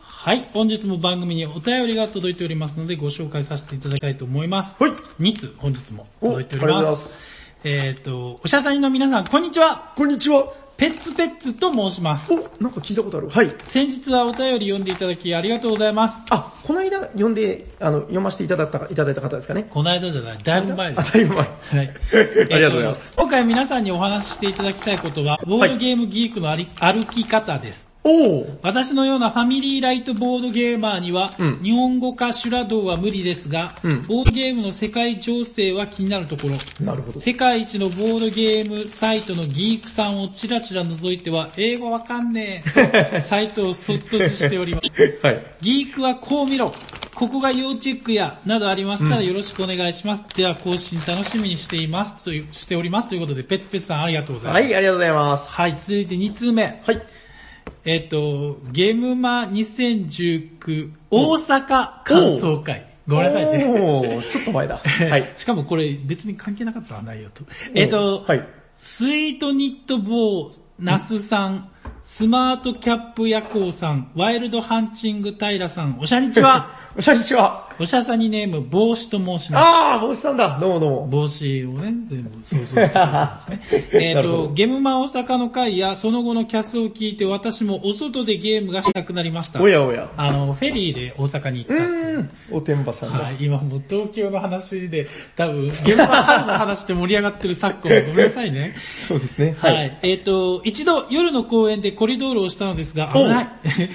[0.00, 4.82] はい、本日も番組にお便りが届いておりますのでご紹介させていただきたいと思います。
[4.82, 4.92] はい。
[5.20, 6.90] 2つ本日も届いておりりがとうございま。
[6.92, 7.20] ますす。
[7.64, 10.61] えっ、と、おしゃさんの皆さん、こんにちはこんにちは。
[10.82, 12.32] ペッツペッツと申します。
[12.32, 13.28] お、なんか聞いたことある。
[13.28, 13.54] はい。
[13.66, 16.26] 先日はお便り読んでいただきありがとうございます。
[16.30, 19.68] あ、この間読んで、あの、読ませていただいた、いただいた方ですかね。
[19.70, 21.12] この間じゃない、だいぶ前であ、す。
[21.12, 21.38] だいぶ前。
[21.44, 21.54] はい。
[22.50, 27.91] ありがとうございます今回皆さんにお話ししていただきたいことは、ボードゲームギークのあり歩き方です。
[28.04, 28.58] おお。
[28.62, 36.56] 私のようなファミリーライトボードゲーマーには、うん日本語化修羅道は無理ですが、うんボードゲームの世界情勢は気になるところ。
[36.84, 37.20] なるほど。
[37.20, 44.90] 世界一のボードゲームサイトのギークさんをチラチラ覗いては、英語わかんねえと、 サイトをそっとしております。
[45.22, 45.46] はい。
[45.60, 46.72] ギークはこう見ろ。
[47.14, 50.24] ここが要チェックや、などありましたらよろしくお願いします。
[50.34, 52.24] では更新楽しみにしています。
[52.24, 53.08] という、しております。
[53.08, 54.62] ということで、ペッツペツさんありがとうございます。
[54.62, 55.52] はい、ありがとうございます。
[55.52, 56.82] はい、続いて2通目。
[56.84, 57.02] はい。
[57.84, 62.86] えっ、と、ゲームマ2019大阪感想会。
[63.08, 63.64] ごめんなさいね。
[63.66, 64.78] おー、ちょっと前だ。
[65.10, 65.32] はい。
[65.36, 67.42] しかもこれ別に関係なかったわ、内容と。
[67.74, 68.46] えっ、と、はい。
[68.74, 71.68] スイートニットボー、ナスさん、
[72.04, 76.78] スマートキャップヤコウさん、ワイルドハンチング平さん、おしゃにちは。
[76.94, 77.70] おしゃにちは。
[77.78, 79.64] おしゃさにネーム、帽子と申します。
[79.64, 80.58] あー、帽子さんだ。
[80.60, 81.06] どうもどうも。
[81.06, 83.88] 帽子をね、全部想像してたんですね。
[84.14, 89.70] えっと、ゲームマ大阪の回やその後のキャスを聞いて私もお外でゲームがしたくなりましたお。
[89.70, 90.10] やおや。
[90.18, 93.18] あの、フェリーで大阪に行うったっおてんばさんだ。
[93.20, 98.74] はい、今もう東京の話で、多分、現場春の話で盛り上がってる昨今、ごめんなさいね。
[99.08, 99.56] そうですね。
[99.58, 99.72] は。
[99.72, 99.92] はいい。
[100.02, 103.46] えっ、と、一度夜の公園でコリドールをしたのですが、危ない。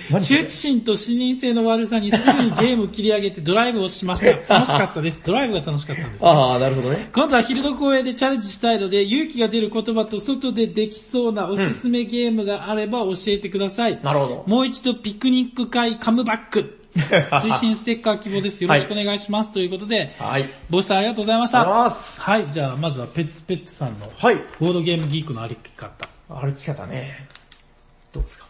[0.09, 4.27] 羞恥心と視認性の悪さにすぐにゲーム切り上げてドライブをしました。
[4.55, 5.23] 楽しかったです。
[5.25, 7.09] ドライブが楽しかったんです、あー、なるほどね。
[7.13, 13.99] 今度は昼の公園でチャレンジしたいので、勇気が出る言葉と外でできそうなおすすめゲームがあれば教えてください。
[14.03, 14.43] なるほど。
[14.47, 16.73] もう一度ピクニック会カムバック。
[16.97, 18.63] 推進ステッカー希望です。
[18.63, 19.51] よろしくお願いします。
[19.51, 20.49] ということで、はい。
[20.69, 21.95] ボスさんありがとうございましありがとうございた。
[21.95, 22.21] ます。
[22.21, 24.35] はい、じゃあまずはペッツペッツさんのはい。
[24.59, 26.09] ボードゲームギークの歩き方。
[26.29, 27.27] 歩き方ね。
[28.11, 28.46] どうですか？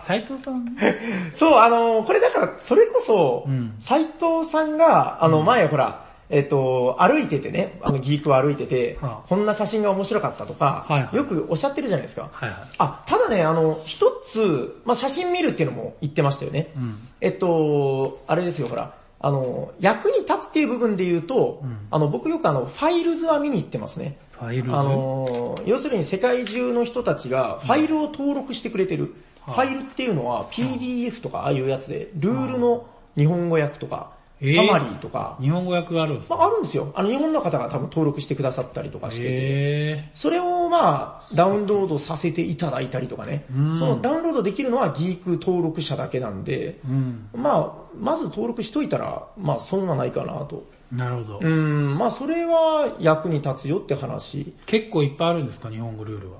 [0.00, 0.76] 斉藤さん
[1.34, 6.02] そう、あの、これだから、それこそうん、斎、藤さんが、あの、前ほら、
[6.32, 12.30] えっと、歩いててね、あの、ギークを歩いてて、はあこんな写真が面白かったとか、はいはいよくおっしゃってるじゃないですか。
[12.32, 12.58] はいはい。
[12.78, 16.72] あ、ただね、あの、一つ、まあ、写真見るっていうのも言ってましたよね。
[16.74, 17.08] うん。
[17.20, 24.16] えっと、あれですよ、ほら、あの、役に立つっていう部分で言うと、うんあの、僕よくあの、ファイルズは見に行ってますね。
[24.42, 24.70] ファイルズ。
[24.76, 29.14] あのー要するに世界中の人たちがファイルを登録してくれてる。
[29.44, 32.86] ファイルっていうのは PDF とかああいうやつで、ルールの
[33.16, 34.56] 日本語訳とか、えー？
[34.56, 36.36] サマリーとか、日本語訳があるんですか？
[36.36, 36.92] まあ、あるんですよ。
[36.96, 43.78] あの日本の方が多分登録してくださったりとかしてて、へそれをまあ、ダウンロードさせていただいたりとかねうん。
[43.78, 46.88] そのダウンロードできるのはギーク登録者だけなんで、ー。
[46.88, 47.28] うん。
[47.34, 50.64] まあ、まず登録しといたら、まあ、損はないかなと。
[50.92, 51.38] なるほど。
[51.40, 54.52] うん、まあ、それは役に立つよって話。
[54.66, 56.38] 結構いっぱいあるんですか日本語ルールは。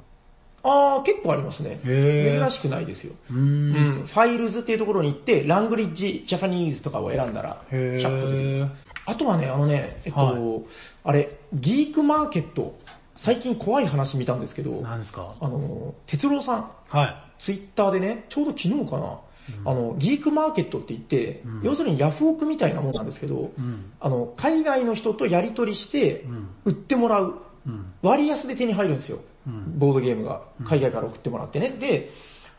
[0.65, 1.81] ああ、結構ありますね。
[1.83, 3.15] 珍しくないですよ。
[3.31, 3.35] う。
[3.35, 8.73] うんん、ファイルズっていうところに行って、ラングリッジ、ジャパニーズとかを選んだら、シへーャッと出てきます。
[9.07, 10.63] あとはね、あのね、えっと、はい
[11.05, 12.79] あれ、ギークマーケット、
[13.17, 15.35] 最近怖い話見たんですけど、何ですか？
[15.41, 17.17] あの、哲郎さん、はい。
[17.39, 19.19] ツイッターでね、ちょうど昨日かな、
[19.65, 23.93] あの、ギークマーケットって言って、うん要するにヤフオクみたいなもんなんですけど、うん。
[24.01, 26.49] あの、海外の人とやり取りしてう、ん。
[26.65, 27.35] 売ってもらう。
[27.67, 27.93] うん。
[28.03, 29.19] 割安で手に入るんですよ。
[29.47, 29.79] うん。
[29.79, 31.71] ボードゲームが海外から送ってもらってね。
[31.79, 32.11] で、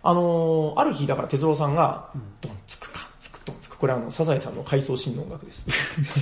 [0.02, 2.10] あのーある日だから哲郎さんが、
[2.42, 3.78] ドンつくかんつくドンつく。
[3.78, 5.66] これあの、サザエさんの回想シーンの音楽です。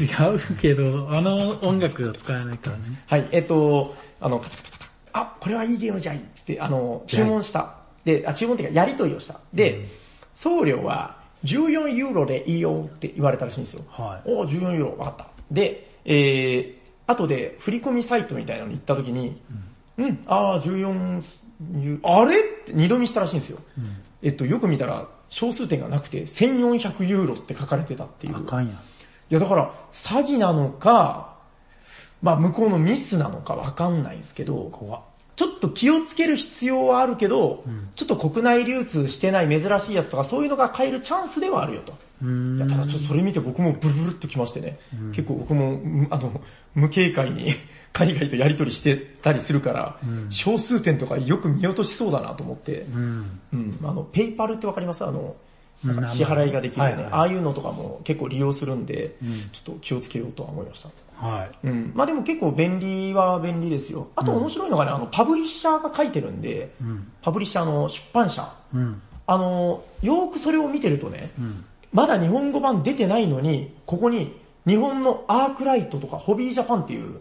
[0.03, 2.83] 違うけど、あの音楽が使えないからね。
[3.07, 4.43] はい、えっと、あの、
[5.13, 7.75] あ、これはいいゲームじゃいっつって、あの、注文した。
[8.05, 9.39] で、あ、注文っていうか、やり取りをした。
[9.53, 9.87] で、
[10.33, 13.83] 送料は14ユーロでいいよって言われたらしいんですよ。
[13.89, 14.29] はい。
[14.29, 15.27] おー14ユーロ、わかった。
[15.49, 16.73] で、えー、
[17.07, 19.41] 後で振り込みサイトみたいなのに行った時に、
[19.97, 21.23] うん、あー14
[21.81, 23.59] ユーあれって二度見したらしいんですよ。
[23.77, 23.97] うん。
[24.23, 28.37] えっと、よく見たら、小数点がなくて、1400ユーロって書かれてたっていう。
[28.37, 28.75] あかんやん。
[28.75, 28.77] い
[29.29, 31.37] やだから、詐欺なのか、
[32.21, 35.01] まあ向こうのミスなのかわかんないですけど、怖っ。
[35.35, 37.89] ちょっと気をつける必要はあるけど、ん。
[37.95, 41.93] ちょっと国内流通してない珍しいやつとかそういうのが買えるチャンスではあるよと。
[42.23, 44.77] いやただちょっとそれ見て僕もブルブルっときましてね、
[45.11, 46.39] 結構僕も、むあの、
[46.75, 47.53] 無警戒に
[47.93, 50.27] 海外とやり取りしてたりするから、うん。
[50.29, 53.39] 小数点とかよく見落としそうだなと思って、うん。
[53.53, 55.03] うん、あの、ペイパルってわかります？
[55.03, 55.35] あの、
[55.83, 57.13] 支払いができるよね、はいはい。
[57.13, 59.29] ああいうのとかも結構利用するんで、うん。
[59.51, 60.89] ちょっと気をつけようとは思いました。
[61.21, 61.67] はい。
[61.67, 61.91] うん。
[61.93, 64.09] まあでも結構便利は便利ですよ。
[64.15, 67.11] あと面白いのがね、あの、パブリッシャーが書いてるんで、うん。
[67.21, 68.51] パブリッシャーの出版社。
[68.73, 69.01] うん。
[69.27, 71.65] あの、よーくそれを見てるとね、うん。
[71.93, 77.19] まだ日本語版出てないのに、ここに日本のアークライトとかホビージャパンっていう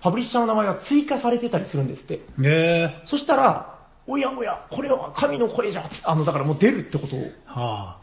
[0.00, 2.20] パブリッシャーの名前が追加されてたりするんですって。
[2.42, 7.16] えそしたら、おやおや、これは神の声じゃ、つあの、だからもう出るってこと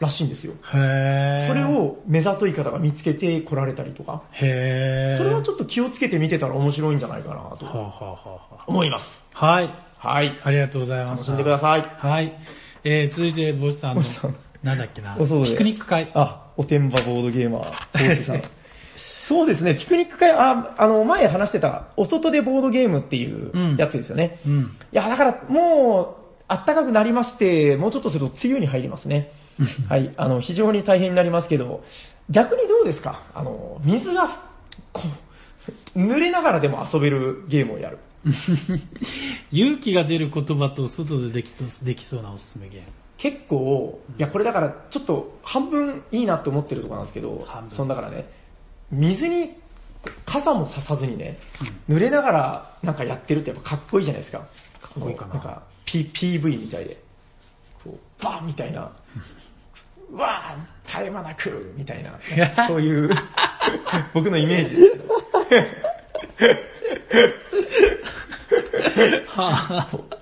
[0.00, 0.54] らしいんですよ。
[0.72, 0.76] あ。
[0.76, 1.46] へー。
[1.46, 1.64] それ。
[1.64, 5.16] を目ざとい方が見つけて来られたりとか、へー。
[5.18, 7.66] それはちょっと気をつけて見てたら面白いんじゃないかなと
[8.66, 9.28] 思います。
[9.34, 9.74] はい。
[9.98, 10.40] はい。
[10.42, 11.24] ありがとうございま楽す。
[11.24, 11.82] しんでください。
[11.82, 12.32] はい。
[12.84, 14.02] えー、続いて、ボスさんの
[14.62, 15.14] なんだっけな。
[15.16, 15.24] ピ
[15.56, 16.10] クニック会。
[16.14, 18.42] あ、おてんばボードゲーマー、大瀬さん。
[19.28, 24.40] そうですね、ピクニック会、あ、あの、前話してた、お外でボードゲームっていうやつですよね。
[24.46, 24.62] うん。
[24.62, 26.16] いや、だからも
[26.48, 29.32] う、暖かくなりまして、もうちょっとすると梅雨に入りますね。
[29.90, 31.84] はい、あの、非常に大変になりますけど、
[32.30, 33.20] 逆にどうですか？
[33.34, 34.28] あの、水が、
[34.94, 35.02] こ
[35.94, 37.98] う、濡れながらでも遊べるゲームをやる。
[39.50, 42.86] 勇気が出る言葉と外でできとできそうなおすすめゲーム。
[43.16, 48.26] 結構、いや、これだから、ちょっと半分いいなって思ってるところなんですけどそのだからね、
[48.90, 49.54] 水に、
[50.24, 51.38] 傘もささずにね、
[51.88, 54.38] 濡れながらなんかやってるってやっぱかっこいいじゃないですか。
[54.38, 54.44] か
[54.98, 56.98] っこいいかななんか、P、PV みたいで、
[57.84, 58.90] こう、バーンみたいな、
[60.10, 62.18] う わー絶え間なく、みたいな、
[62.66, 63.10] そういう、
[64.14, 65.08] 僕のイメージですけど。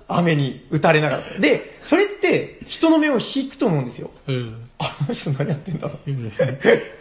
[0.07, 1.39] 雨に打たれながら。
[1.39, 4.11] で、それって人の目を引くと思うんですよ。
[4.27, 4.66] うん。
[4.79, 5.97] あの人何やってんだろう。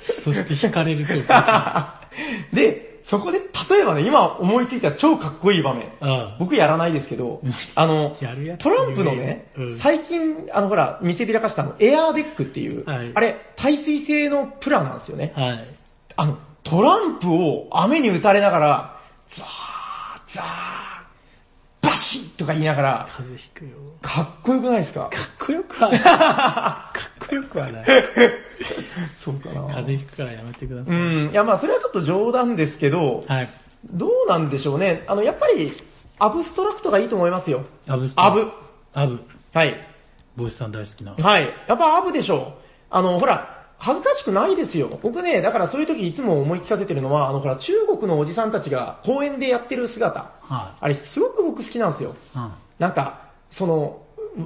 [0.01, 1.13] そして惹かれると。
[2.57, 3.39] で、そこで、
[3.71, 5.89] 例えばね、今思いついた超かっこいい場面。
[6.01, 7.41] あ僕やらないですけど、
[7.75, 8.17] あの
[8.59, 15.33] トランプのね、うん最近、あのほら、見せびらかしたあの、エアーデックっていう、はいあれ、耐水性のプラなんですよね。
[15.37, 15.41] あ。
[15.43, 15.65] はい。
[16.17, 18.97] あの、トランプを雨に打たれながら、
[19.29, 19.47] ザー、
[20.27, 23.71] ザー、バシッとか言いながら、風邪ひくよ。
[24.03, 25.03] かっこよくないですか？
[25.03, 25.11] かっ
[25.47, 26.01] こよくはない。
[26.01, 27.87] かっこよくはない。
[29.17, 30.97] そうかな風邪ひくからやめてください。
[30.97, 33.51] うん、いやまあそれはちょっと冗談ですけど、はい。
[33.85, 35.05] どうなんでしょうね。
[35.07, 35.73] あの、やっぱり、
[36.19, 37.65] アブストラクトがいいと思いますよ。
[37.87, 38.51] アブスアブ。
[38.95, 39.21] アブ。
[39.53, 39.77] はい。
[40.35, 41.15] ボイスさん大好きな。
[41.15, 41.49] はい。
[41.69, 42.63] やっぱアブでしょう。
[42.91, 44.99] あの、ほら、恥ずかしくないですよ。
[45.03, 50.31] 僕ね、だからそういう時いつも思い聞かせてるのは、あの、ほら、中国のおじさんたちが公園でやってる姿。
[50.41, 52.11] はあれ、すごく僕好きなんですよ。
[52.35, 52.39] い。
[52.39, 52.53] うん。
[52.79, 53.21] なんか、
[53.51, 54.03] その、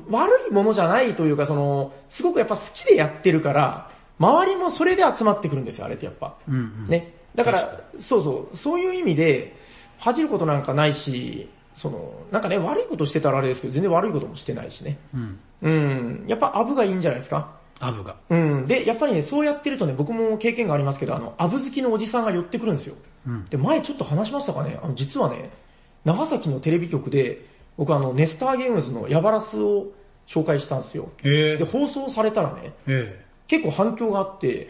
[0.08, 6.36] 悪いものじゃないというか、その、すごくやっぱ好きでやってるから、周りもそれで集まってくるんですよ、あれってやっぱ。
[6.48, 6.84] うんうん。
[6.88, 7.14] ね。
[7.34, 9.56] だから、そうそう、そういう意味で、
[9.98, 14.98] 恥じることなんかないし、その、なんかね、悪いことしてたらあれですけど、全然悪いこともしてないしね。
[15.14, 15.38] うん。
[15.62, 16.24] うん。
[16.26, 17.52] やっぱアブがいいんじゃないですか？
[17.78, 18.16] アブが。
[18.28, 18.66] うん。
[18.66, 22.94] で、やっぱりね、そうやってるとね、僕も経験がありますけど、あの、アブ好きのおじさんが寄ってくるんですよ。
[23.26, 23.44] うん。
[23.46, 25.50] で、前ちょっと話しましたかね、あの、実はね、
[26.04, 27.44] 長崎のテレビ局で、
[27.76, 29.88] 僕あの、ネスターゲームズのヤバラスを
[30.26, 31.10] 紹介したんですよ。
[31.22, 33.24] へで、放送されたらね、え。
[33.48, 34.68] 結構反響があって。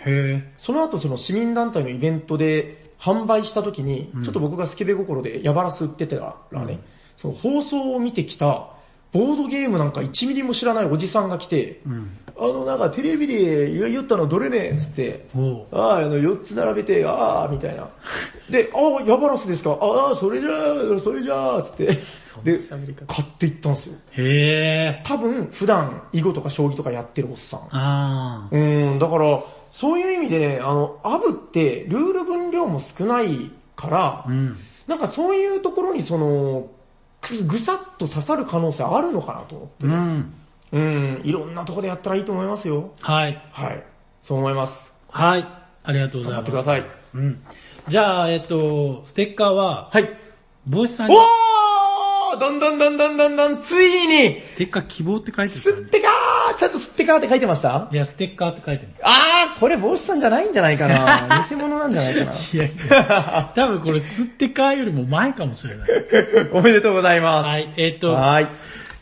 [0.56, 6.16] その後その市民団体のイベントで販売した時に、ちょっと僕がスケベ心でヤバラス売ってた
[6.50, 6.80] らね、
[7.16, 8.70] その放送を見てきた、
[9.12, 12.16] ボードゲームなんか1ミリも知らないおじさんが来て、うん。
[12.38, 15.26] あのなんかテレビで言ったのどれねつって。
[15.72, 17.88] ああ、あの4つ並べて、ああ、みたいな。
[18.48, 19.72] で、ああ、ヤバラスですか？
[19.72, 21.86] ああ、それじゃあ、それじゃあ、つって。
[22.44, 22.58] で、
[23.06, 23.96] 買っていったんですよ。
[24.12, 25.02] へえ。
[25.04, 27.60] 多分、普段、囲碁とか将棋とかやってるおっさん。
[27.72, 28.56] ああ。
[28.56, 34.56] うん、だから、そういう意味でね、あの、アブってルール分量も少ないから、うん。
[34.86, 36.68] なんかそういうところにその、
[37.28, 39.86] ぐぐさっと刺さる可能性あるのかなと思って。
[39.86, 40.34] うん。
[40.72, 42.92] うん、いろんなところでやったらいいと思いますよ。
[43.00, 43.42] はい。
[43.52, 43.84] はい。
[44.22, 45.02] そう思います。
[45.08, 45.46] はい。
[45.82, 46.50] ありがとうございます。
[46.52, 46.86] 頑張ってください。
[47.14, 47.42] うん。
[47.88, 50.08] じゃあ、えっと、ステッカーは、はい。
[50.66, 51.22] ボイスさんに、おー
[52.38, 57.88] どんどんどんどんどんどん、ついに、ステッカー希望って書いてるすってかーちゃんとすってかーって書いてました？
[57.92, 58.92] いや、ステッカーって書いてる。
[59.02, 65.88] あー、これ帽子さんじゃないんじゃないかな 偽物なんじゃないかないやいや、多分これステッカーよりも前かもしれない。
[66.52, 67.46] おめでとうございます。
[67.48, 67.68] はい。
[67.76, 68.48] えっと、はい。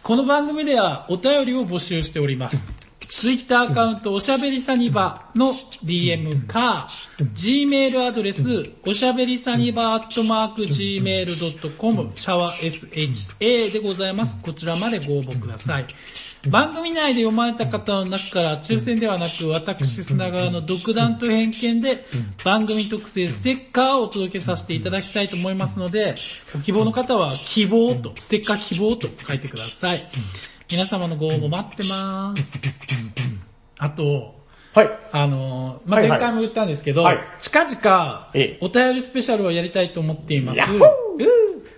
[0.03, 2.88] この番組ではお便りを募集しております。
[3.19, 5.53] ツイッターアカウントおしゃべりサニバの
[5.85, 6.87] DM か、
[7.19, 12.89] Gmail アドレス、おしゃべりサニバアットマーク Gmail.com、シャワー
[13.41, 14.41] SHA でございます。
[14.41, 15.89] こちらまでご応募ください。
[16.49, 22.07] 番組内で読まれた方の中から抽選ではなく、私砂川の独断と偏見で
[22.45, 26.15] 番組特製ステッカーをお届けさせていただきたいと思いますので、
[26.55, 30.05] ご希望の方は希望と、ステッカー希望と書いてください。
[30.71, 32.43] 皆様のご応募待ってます。
[33.79, 34.35] あと、
[34.75, 34.91] はい。
[35.13, 40.61] あのーまあ、はいはい前回も言ったんですけど、はい近々ええ、お便りスペシャルをやりたいと思っています。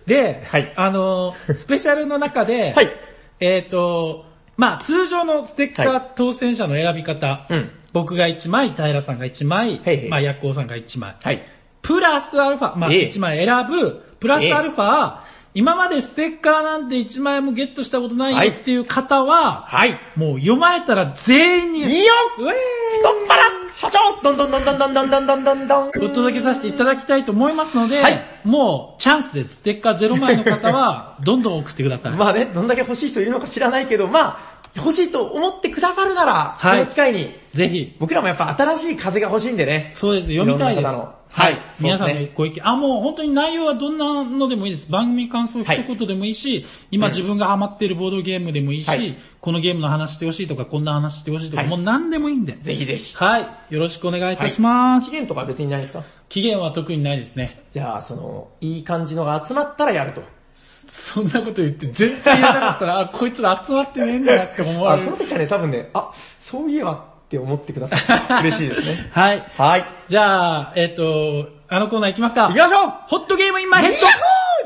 [0.07, 2.91] で、はいあのースペシャルの中で、はい。
[3.39, 4.27] えっ、と、
[4.57, 7.71] まあ通常のステッカはー当選者の選び方、うん。
[7.93, 11.15] 僕が1枚、平さんが1枚、へいへいまあヤッコウさんが1枚。
[11.23, 11.43] はい。
[11.81, 15.21] プラスアルファ、まあええ1枚選ぶ、プラスアルファ、
[15.53, 19.99] 今までステッカーなんて1枚もゲットしたことないよっていう方は、はい。
[20.15, 22.55] もう読まれたら全員に、いいようえ
[22.99, 29.57] 太っ腹社長どんどんどんどんどんどんどんどんどんどんーお届けさせていただきたいと思いますので、はいもうチャンスです。
[29.57, 32.13] ステッカー0枚の方は、 どんどん送ってください。
[32.13, 34.39] まあね、どんだけ欲しい人いるのか知らないけど、まあ、
[34.77, 39.93] 欲しいと思ってくださるなら、はいこの機会に、ぜひ、僕らもやっぱ新しい風が欲しいんでね。
[39.95, 40.29] そうです。
[40.29, 41.20] 読みたいです。
[41.33, 42.61] はい皆さんのご意見。
[42.69, 44.91] あ、もう本当に内容はどんなのでもいいです。
[44.91, 52.53] 番組感想一言でもいいし、今自分がハマっているボードゲームでもいいし、はいこのゲームの話してほしいとか、こんな話してほしいとか、はいもう何でもいいんで。
[52.61, 53.17] ぜひぜひ。
[53.17, 53.49] はい。
[53.71, 55.07] よろしくお願いいたします。
[55.07, 56.03] 期限とか別にないですか？
[56.29, 57.63] 期限は特にないですね。
[57.73, 60.23] じゃあ、その、いい感じのが集まったらやると。
[60.53, 65.17] そんなこと言って全然言えなかったら、あ、こいつら集まってねえんだなって思わ あ、れるその。
[65.17, 68.01] 時はね、多分ね、あ、そういえばって思ってください。
[68.43, 69.09] 嬉しいですね。
[69.13, 69.47] はい。
[69.57, 69.85] はい。
[70.09, 72.59] じゃあ、えっ、と、あのコーナー行きますか行き。
[72.59, 73.95] ましょうホットゲームインマイヘッ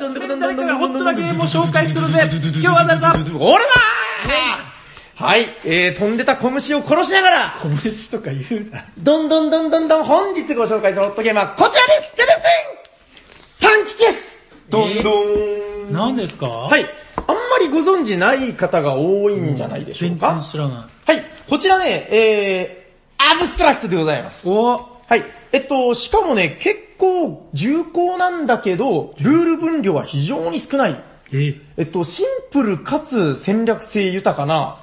[0.01, 3.71] ドどんどんど誰んどんどんかがホットなゲームを紹介するぜ今日は誰だ俺だ
[5.15, 8.39] はい、えー、飛んでた小虫を殺しながら、小虫とか言
[8.71, 8.85] うな。
[8.99, 12.29] どんどんどんどんどん本日ご紹介するホットゲームはこちらですてれ
[13.61, 15.11] せん短期チェスどんど
[15.91, 16.47] ん何ですか？
[16.49, 16.87] はい。
[17.27, 20.43] あんまりご存知ない方が多いんじゃないでしょう全か然。
[20.51, 21.23] 知らなはい。
[21.49, 24.51] こちらね、えー、アブストラクトでございますい。。
[24.51, 25.23] おはい。
[25.53, 31.05] えっと、しかもね、結構重厚なんだけど、ルール分量は非常に少ない。
[31.33, 34.81] ええっと、シンプルかつ戦略性豊かな、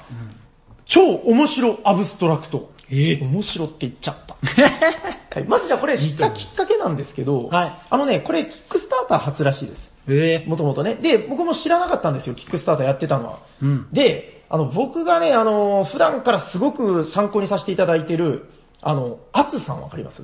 [0.85, 2.71] 超面白アブストラクト。
[2.91, 4.35] え面白って言っちゃった。
[5.33, 9.97] はい、まずじゃあこれ知ったきっかけなんですけど、はいあのね、これキックスターター初らしいです。
[10.09, 10.95] えもともとね。
[10.95, 13.37] で、僕も知らなかったんですよ、キックスターターやってたのは。
[13.61, 13.87] うん。
[13.93, 18.49] で、あの、僕がね、あの、普段からすごく参考にさせていただいてる、
[18.81, 20.23] あの、アツさんわかります？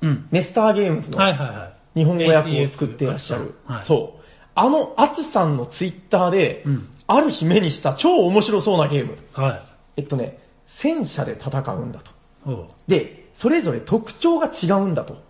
[0.00, 0.26] うん。
[0.32, 2.00] ネスターゲームズのはいはいはい。
[2.00, 3.54] 日本語訳を作っていらっしゃる。
[3.64, 4.22] はいそう。
[4.54, 9.18] あの、アツさんのツイッターで、うんある日目にした超面白そうなゲーム。
[9.34, 9.62] はい。
[9.98, 12.68] えっとね、戦車で戦うんだと。
[12.86, 15.22] で、それぞれ特徴が違うんだと。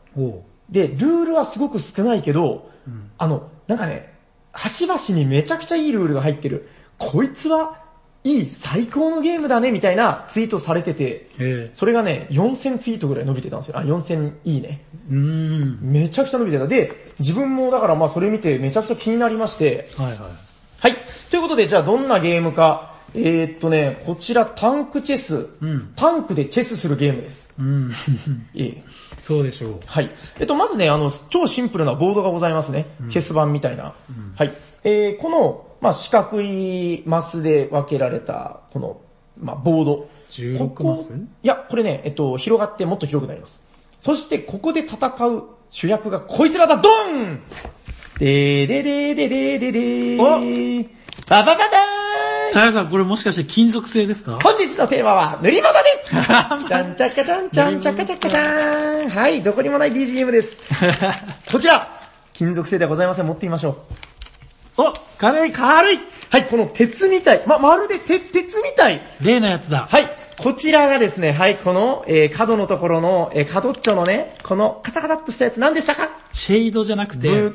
[0.71, 2.71] で、ルールはすごく少ないけど、
[3.19, 4.15] あの、なんかね、
[4.53, 6.69] 端々にめちゃくちゃいいルールが入ってる。
[6.99, 7.82] こいつは
[8.25, 13.79] いい、最高のゲームだね、みたいなツイートされてて、えそれがね、4000ツイートぐらい伸びてたんですよ。
[13.79, 14.85] あ、4000いいね。
[15.11, 15.13] ー。
[15.13, 15.79] うーん。
[15.83, 16.69] めちゃくちゃ伸びてた。
[16.69, 20.19] で、自分もだからまあそれ見てめちゃくちゃ気になりまして、はいはい。
[20.19, 20.97] はい。
[21.31, 22.93] ということで、じゃあどんなゲームか。
[23.15, 25.49] えー、っとね、こちらタンクチェス。
[25.61, 27.53] うんタンクでチェスするゲームです。
[27.59, 27.93] うん。
[28.55, 28.85] ええ
[29.19, 29.81] そうでしょう。
[29.87, 30.11] はい。
[30.41, 32.87] えっと、まずね、あの、超シンプルなボードがございますね。
[33.09, 33.95] チェス盤みたいな。
[34.37, 34.53] はい。
[34.85, 39.01] えー、この、まあ、四角いマスで分けられた、この、
[39.39, 40.09] まあ、ボード。
[40.31, 41.11] 16ここマス？
[41.13, 43.67] いや、これね、えっと、広がってもっと広くなります。
[43.99, 47.43] そして、ここで戦う主役がこいつらだ、ドン
[48.19, 50.89] でーででででででー
[51.29, 54.39] ババババーンタヤさん、これもしかして金属製ですか？
[54.43, 60.63] 本日のテーマは塗り物ですちゃんちゃっかちゃんちゃんちゃっかちゃっかちゃーんはい、どこにもない BGM です。
[61.51, 61.89] こちら
[62.33, 63.27] 金属製ではございません。
[63.27, 63.77] 持ってみましょう。
[64.77, 65.99] お軽い軽い
[66.31, 67.43] はい、この鉄みたい。
[67.47, 69.03] ま、まるで鉄、鉄みたい。
[69.21, 69.87] 例のやつだ。
[69.91, 70.09] はい、
[70.39, 76.09] こちらがですね、はい、この、えー角のところの、えー角っちょのね、このカサカサっとしたやつ何でしたか？
[76.33, 77.53] シェードじゃなくて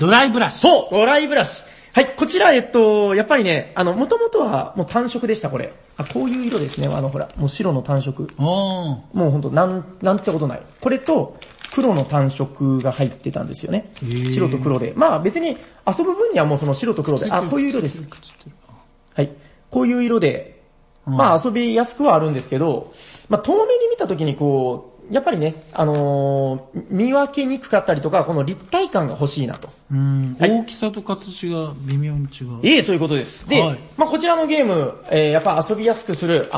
[0.00, 0.58] ドライブラシ。
[0.58, 1.62] そう、ドライブラシ。
[1.96, 5.72] はい、こちら、えっと、やっぱりね、あの、もともとはもう単色でした、これ。
[5.96, 8.28] あ、こういう色ですね、あの、ほら、もう白の単色。
[9.14, 10.62] もうほんと、なん、なんてことない。
[10.78, 11.40] これと、
[11.72, 13.92] 黒の単色が入ってたんですよね。
[14.02, 14.92] ー白と黒で。
[14.94, 18.10] まあ別に遊ぶ分にはもうその白と黒で、あ、こういう色です。
[19.14, 19.30] はい。
[19.70, 20.62] こういう色で、
[21.06, 22.92] うんまあ遊びやすくはあるんですけど、
[23.30, 29.68] まあ遠目に見た時にこう、やっぱりね、あのー見分けにくかったりとか、この立体感が欲しいなと。
[29.90, 32.60] うん、はい大きさと形が微妙に違う。
[32.62, 33.48] ええ、そういうことです。
[33.48, 36.48] で、はいまあこちらのゲーム、えーやっぱ遊びやすくする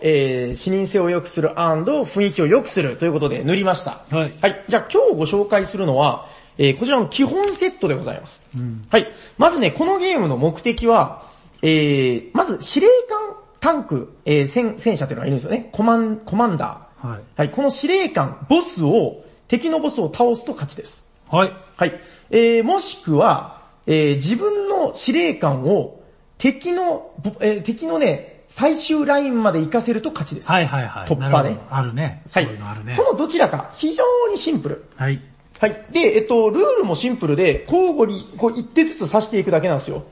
[0.00, 4.04] えー視認性を良くする雰囲気を良くするということで塗りました。
[4.10, 4.64] はいはい。
[4.68, 6.28] じゃあ今日ご紹介するのは、
[6.58, 8.44] えーこちらの基本セットでございます。
[8.56, 8.82] うん。
[8.90, 9.06] はい。
[9.38, 11.24] まずね、このゲームの目的は、
[11.62, 15.68] えー、まず司令官タンク、えー戦、戦車というのがいるんですよね。
[15.72, 16.91] コマン、コマンダー。
[17.02, 17.20] はい。
[17.36, 17.50] はい。
[17.50, 21.04] この司令官、ボスを、敵のボスを倒すと勝ちです。
[21.28, 21.52] はい。
[21.76, 22.00] はい。
[22.30, 26.00] えー、もしくは、えー、自分の司令官を
[26.38, 30.50] 敵の、ぼえー敵のね、最終ラインまで行かせると勝ちです。
[30.50, 31.08] はいはいはい。
[31.08, 32.22] 突破ねあるね。
[32.30, 32.44] はい。
[32.44, 32.96] そういうのあるね。
[32.96, 34.84] このどちらか、非常にシンプル。
[34.96, 35.20] はい。
[35.58, 35.84] はい。
[35.90, 40.04] で、えっと、ルールもシンプルで、交互にこう一手ずつ刺していくだけなんですよ。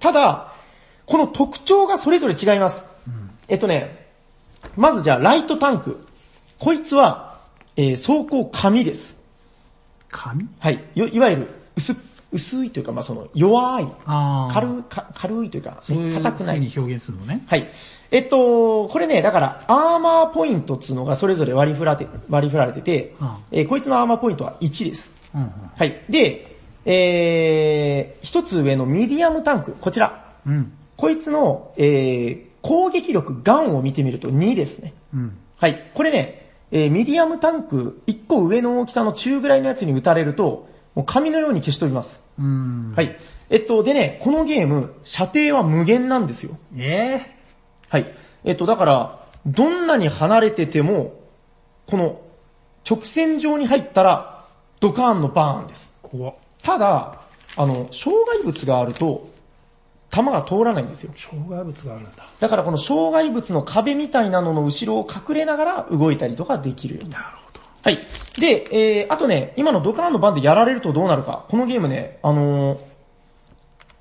[0.00, 0.52] ただ、
[1.06, 2.88] この特徴がそれぞれ違います。
[3.46, 4.08] えっとね、
[4.76, 6.04] まずじゃあライトタンク。
[6.58, 7.38] こいつは、
[7.76, 9.16] えー走行紙です。
[10.10, 10.48] 紙？
[10.58, 10.82] はい。
[10.94, 11.94] よいわゆる薄、
[12.32, 13.88] 薄いというか、まあその弱い。
[14.52, 14.82] 軽
[15.14, 16.56] 軽いというか、そういう硬くない。
[16.56, 17.44] 風に表現するのね。
[17.46, 17.68] はい。
[18.10, 25.12] えっと、これね、だから、アーマーポイントっつうのがそれぞれ割り振られて、割り振られてて、うんえーこいつのアーマーポイントは1です。
[25.34, 25.50] うんうん。
[25.76, 26.04] はい。
[26.08, 26.56] で、
[26.86, 30.32] えー、一つ上のミディアムタンク、こちら。
[30.46, 30.72] うん。
[30.96, 34.94] こいつの、えー、攻撃力、ガンを見てみると2ですね。
[35.14, 35.36] うん。
[35.56, 35.90] はい。
[35.92, 36.37] これね、
[36.70, 42.24] えー、ミディアムタンク、1個上の大きさの中ぐらいのやつに撃たれると、もう紙のように消し飛びます。
[42.38, 42.92] うん。
[42.94, 43.16] はい。
[43.50, 46.58] えっと、でね、このゲーム、射程は無限なんですよ。
[46.76, 47.36] ええ
[47.88, 48.14] はい。
[48.44, 51.14] えっと、だから、どんなに離れてても、
[51.86, 52.20] この、
[52.88, 54.44] 直線上に入ったら、
[54.80, 55.98] ドカーンのバーンです。
[56.02, 56.34] 怖っ。
[56.62, 57.20] ただ、
[57.56, 59.28] あの、障害物があると、
[60.10, 61.12] 弾が通らないんですよ。
[61.16, 62.24] 障害物があるんだ。
[62.40, 67.24] だからこの障害物の壁みたいなのの後ろを隠れながら動いたりとかできるようになる。
[67.82, 67.98] はい。
[68.40, 68.66] で、
[69.02, 71.46] えー、あとね、今のドカーンの番でやられるとどうなるか。
[71.48, 72.78] このゲームね、あのー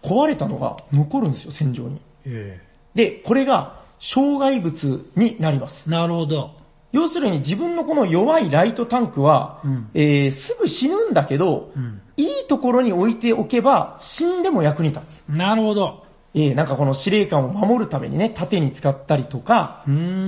[0.04, 2.00] 壊れたのが残るんですよ、戦場に。
[2.26, 2.62] え
[2.96, 5.92] で、これが障害物になりますえ。
[5.92, 6.52] なるほど。
[6.92, 12.02] 要するに自分のこの弱いライトタンクは、うんえー、すぐ死ぬんだけど、うん。
[12.16, 15.30] いいところに置いておけば死んでも役に立つ。
[15.30, 16.06] なるほど。
[16.34, 19.84] えー、なんかこの司令官を守るためにね、盾に使ったりとか。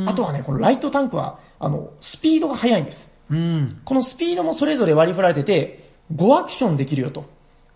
[0.06, 3.16] あとはね、このライトタンクは、あの、スピードが速いんです。
[3.30, 3.82] うん。
[3.86, 7.26] このスピードもそれぞれ割り振られてて、5アクションできるよと。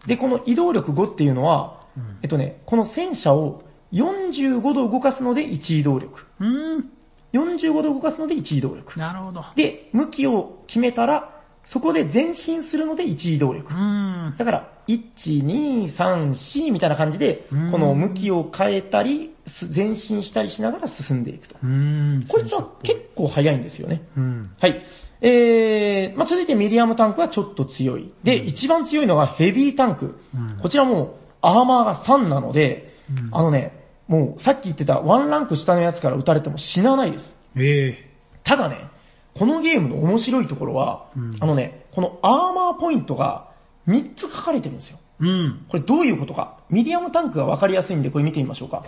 [0.06, 1.82] で、この移動力5っていうのは、
[2.22, 6.26] えっとね、この戦車を45度動かすので1移動力。
[6.40, 6.90] うん。
[7.34, 9.00] 45度動かすので1移動力。
[9.00, 9.44] なるほど。
[9.56, 13.76] で、向きを決めたら、そこで前進するので1移動力う。
[13.76, 14.36] ん。
[14.38, 21.56] だから、1、2、3、4みたいな感じで、うんこの向きを変えたり、す前進したりしながら進んでいくと。
[21.64, 22.24] うん。
[22.28, 24.04] こいつは結構速いんですよね。
[24.16, 24.52] うん。
[24.60, 24.84] はい。
[25.22, 28.12] えー、まあ、続いてミディアムタンクはちょっと強い。
[28.24, 30.20] で、一番強いのがヘビータンク。
[30.36, 31.10] うんこちらもう
[31.42, 37.40] アーマーが3なので、うんあのね、もうさっき言ってたワンランク下のやつから撃たれても死なないです。
[37.56, 38.88] ええただね、
[39.34, 43.50] このゲームの面白いところは、うんあのね、このアーマーポイントが
[43.88, 45.00] 3つ書かれてるんですよ。
[45.20, 45.66] うん。
[45.70, 46.58] これどういうことか。
[46.70, 48.84] ミディアムタンクがわかりやすいんでこれ見てみましょうか。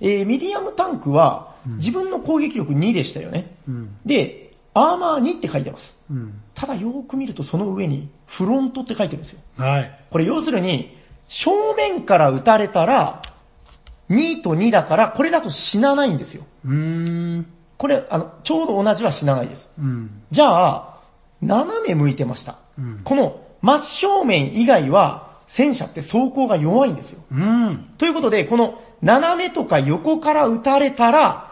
[0.00, 3.56] えー、ミディアムタンクは自分の攻撃力2でしたよね。
[3.68, 3.96] うん。
[4.04, 5.98] で、アーマー2って書いてます。
[6.10, 6.40] うん。
[6.54, 9.40] ただよーく見るとその上にフロントって書いてるんですよ。
[9.56, 10.00] はい。
[10.10, 10.96] これ要するに、
[11.28, 13.22] 正面から撃たれたら、
[14.10, 16.44] 2と2だから、これだと死なないんですよ。
[16.64, 17.46] うーん。
[17.78, 19.72] これ、あの、ちょうど同じは死なないです。
[19.78, 20.22] うん。
[20.30, 20.98] じゃあ、
[21.40, 22.58] 斜め向いてました。
[22.78, 23.00] うん。
[23.04, 27.22] この真正面以外は、戦車って走行が弱いんですよ。
[27.32, 27.90] うん。
[27.98, 31.50] ということで、この斜めとか横から撃たれたら、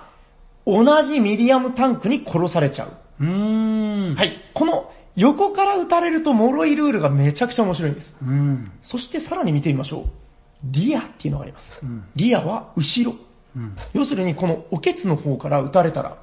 [0.67, 2.93] 同じミディアムタンクに殺されちゃう。
[3.21, 4.15] うーん。。
[4.15, 4.33] はいい。
[4.53, 8.17] この横から撃たれると脆いルールがめちゃくちゃ面白いんです。
[8.23, 8.71] うん。
[8.83, 10.05] そしてさらに見てみましょう。
[10.65, 11.73] リアっていうのがあります。
[11.83, 12.05] うん。
[12.17, 13.17] リアは後ろ。
[13.57, 13.77] うん。
[13.93, 16.17] 要するにこのおけつの方から撃たれたら、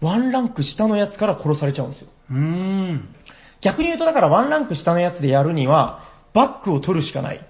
[0.00, 2.08] ワンランク下のやつから殺されちゃうんですよ。
[2.30, 3.08] うーん。
[3.60, 6.04] 逆に言うとだからワンランク下のやつでやるには、
[6.34, 7.46] バックを取るしかない。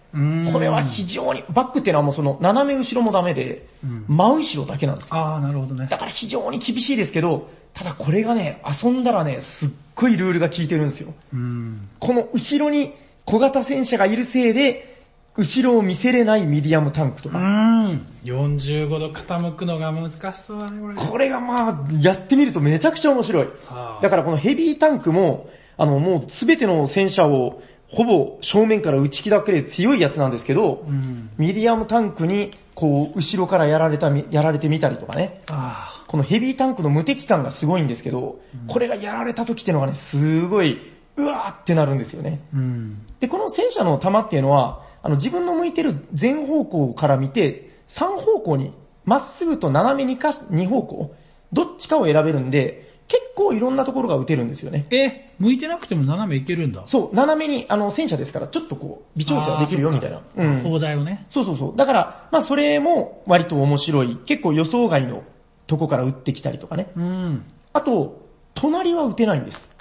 [0.52, 5.16] これは非常に、バックっていうのはもうその斜め後ろもダメで、うん真後ろだけなんですよ。
[5.16, 5.88] ああ、なるほどね。
[5.90, 11.12] だから非常に厳しいですけど、ただこれがね、遊んだらね、すっごいルールが効いてるんですよ。
[11.32, 11.88] うん。
[11.98, 12.92] この後ろに
[13.24, 14.93] 小型戦車がいるせいで、
[15.36, 17.38] 後ろを見せれないミディアムタンクというか。
[17.38, 18.06] ん。
[18.22, 20.94] 45度傾くのが難しそうだね、これ。
[20.94, 23.46] これがまあ、やってみるとめちゃくちゃ面白い。
[23.66, 31.30] はあだからこのヘビータンクも、あのもうすべての戦車をほぼ正面から打ち砕ける強いやつなんですけど、うん。
[31.36, 35.42] ミディアムタンクにこう後ろからやられたみ、やられてみたりとかね。
[35.50, 40.78] あこのヘビータンクの無敵感がすごいんですけど、これがやられた時っていうのがね、すごい、
[41.16, 42.40] うわーってなるんですよね。
[42.52, 42.56] あ。
[42.56, 43.02] うん。
[43.18, 48.72] で、この戦車の弾っていうのは、あの自分の向いてる全方向から見て、3方向に、
[49.04, 51.14] まっすぐと斜めにか2方向、
[51.52, 54.86] どっちかを選べるんで、結構いろんなところが撃てるんですよね。
[54.90, 56.84] え、向いてなくても斜めいけるんだ。
[56.86, 60.22] そう、斜めに、あの戦車ですから、ちょっとこう、微調整はできるよみたいな。
[60.36, 60.62] うん。
[60.62, 61.26] 砲台をね。
[61.30, 61.76] そうそうそう。
[61.76, 64.16] だから、まあそれも割と面白い。
[64.24, 65.22] 結構予想外の
[65.66, 66.90] とこから撃ってきたりとかね。
[66.96, 67.44] うん。
[67.74, 69.76] あと、隣は撃てないんです。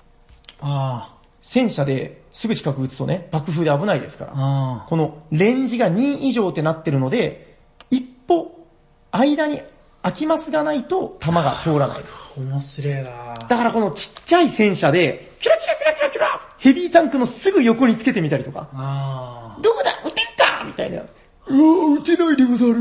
[0.59, 4.31] あ戦車ですぐ近く撃つとね、爆風で危ないですから
[4.89, 7.55] このレンジが2以上ってなってるので、
[7.89, 8.67] 一歩、
[9.11, 9.61] 間に
[10.01, 11.97] 空きますがないと弾が通らない。
[11.99, 12.23] あ。
[12.35, 19.91] 面白いなだからこのちっちゃい戦車で、キラキラキラキラキラヘビータンクのすぐ横につけてみたりとか、あどこだ？
[20.03, 20.63] 撃てるか？
[20.65, 21.01] みたいな。
[21.01, 21.03] う
[21.91, 22.73] わ、撃てないでござる。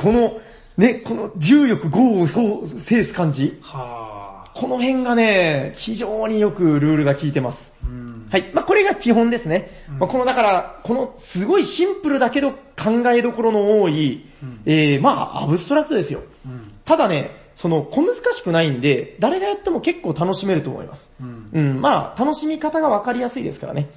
[0.00, 0.40] この、
[0.76, 3.58] ね、この重力5をそう制す感じ。
[3.62, 4.50] はあ。
[4.54, 7.72] この辺がね、非常によくルールが効いてます。
[7.84, 7.99] うん。
[8.30, 8.50] はい。
[8.54, 9.84] まあ、これが基本ですね。
[9.98, 14.26] まあ、この、だから、この、すごいシンプルだけど考えどころの多い、
[14.66, 16.22] えー、まあ、アブストラクトですよ。
[16.46, 16.62] うん。
[16.84, 21.14] ただね、その、小難しくないんで、誰がやっても結構楽しめると思います。
[21.20, 21.50] うん。
[21.52, 23.90] うん、まあ、楽しみ方がわかりやすいですからね。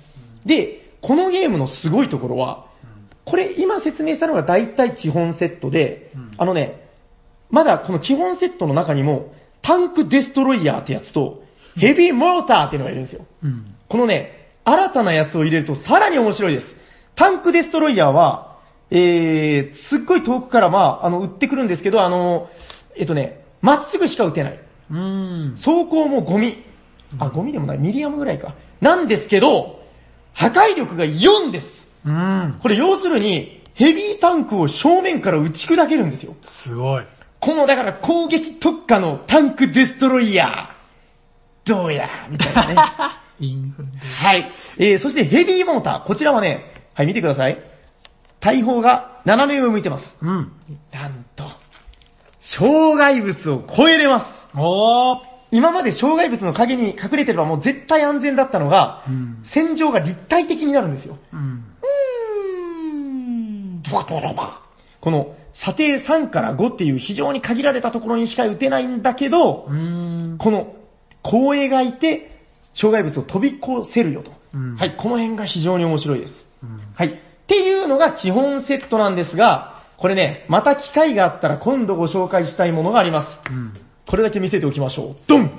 [0.46, 2.66] で、このゲームのすごいところは、
[3.26, 6.90] これ今説明したのが大体基本セットで、あのね、
[7.50, 11.43] まだこの基本セットの中にも、タンクデストロイヤーってやつと、
[11.78, 13.26] ヘビーモーターっていうのがいるんですよ。
[13.44, 13.76] うん。
[13.88, 16.82] このね、新たなやつを入れるとさらに面白いです。
[17.16, 18.58] タンクデストロイヤーは、
[18.90, 22.50] えー、すっごい遠くからまあ、あの、撃ってくるんですけど、あの、
[22.96, 24.60] えっとね、まっすぐしか撃てない。
[24.92, 25.52] うん。
[25.56, 26.64] 走行もゴミ。
[27.20, 28.56] あ、ゴミでもない、ミリアムぐらいか。
[28.82, 29.82] なんですけど、
[30.34, 31.88] 破壊力が4です。
[32.06, 32.58] うん。
[32.62, 36.36] これ要するに、ヘビータンクを正面から打ち砕けるんですよ。
[36.46, 37.04] すごい。
[37.40, 40.73] この、だから攻撃特化のタンクデストロイヤー。
[41.66, 42.76] どうやみたいなね。
[43.39, 43.88] インフレ。
[43.99, 44.51] はい。
[44.78, 46.05] えー、そしてヘビーモーター。
[46.05, 47.61] こちらはね、はい、見てください。
[48.39, 50.18] 大砲が斜め上を向いてます。
[50.22, 50.51] うん。
[50.91, 51.49] なんと、
[52.39, 54.49] 障害物を越えれます。
[54.55, 55.20] おー。
[55.51, 59.39] 今まで障害物の影に隠れてればもう絶対安全だったのが、うん。
[59.43, 61.18] 戦場が立体的になるんですよ。
[61.32, 61.66] うん。
[64.99, 70.36] この射程3から5っていう非常に限られたところにしか撃てないんだけど、うん。
[70.39, 70.76] この
[71.24, 72.40] 光栄がいて
[72.74, 74.32] 障害物を飛び越せるよと。
[74.54, 76.50] うんはい、この辺が非常に面白いです。
[76.96, 77.08] はい。
[77.08, 77.18] っ
[77.48, 83.42] ていうのが基本セットなんですが、これね、また機会があったら今度ご紹介したいものがあります。
[83.50, 83.74] うん。
[84.06, 85.16] これだけ見せておきましょう。
[85.28, 85.52] ドン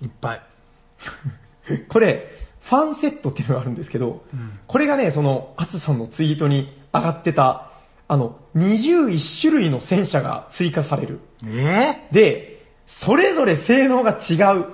[0.00, 0.42] いっぱい。
[1.88, 2.28] これ、
[2.60, 7.70] ファンセットっていうのがあるんですけど、うんこれがね、その、アツさんのツイートに上がってた、
[8.08, 11.20] あの、21種類の戦車が追加される。
[11.46, 12.61] えで、
[12.92, 14.66] それぞれ性能が違う。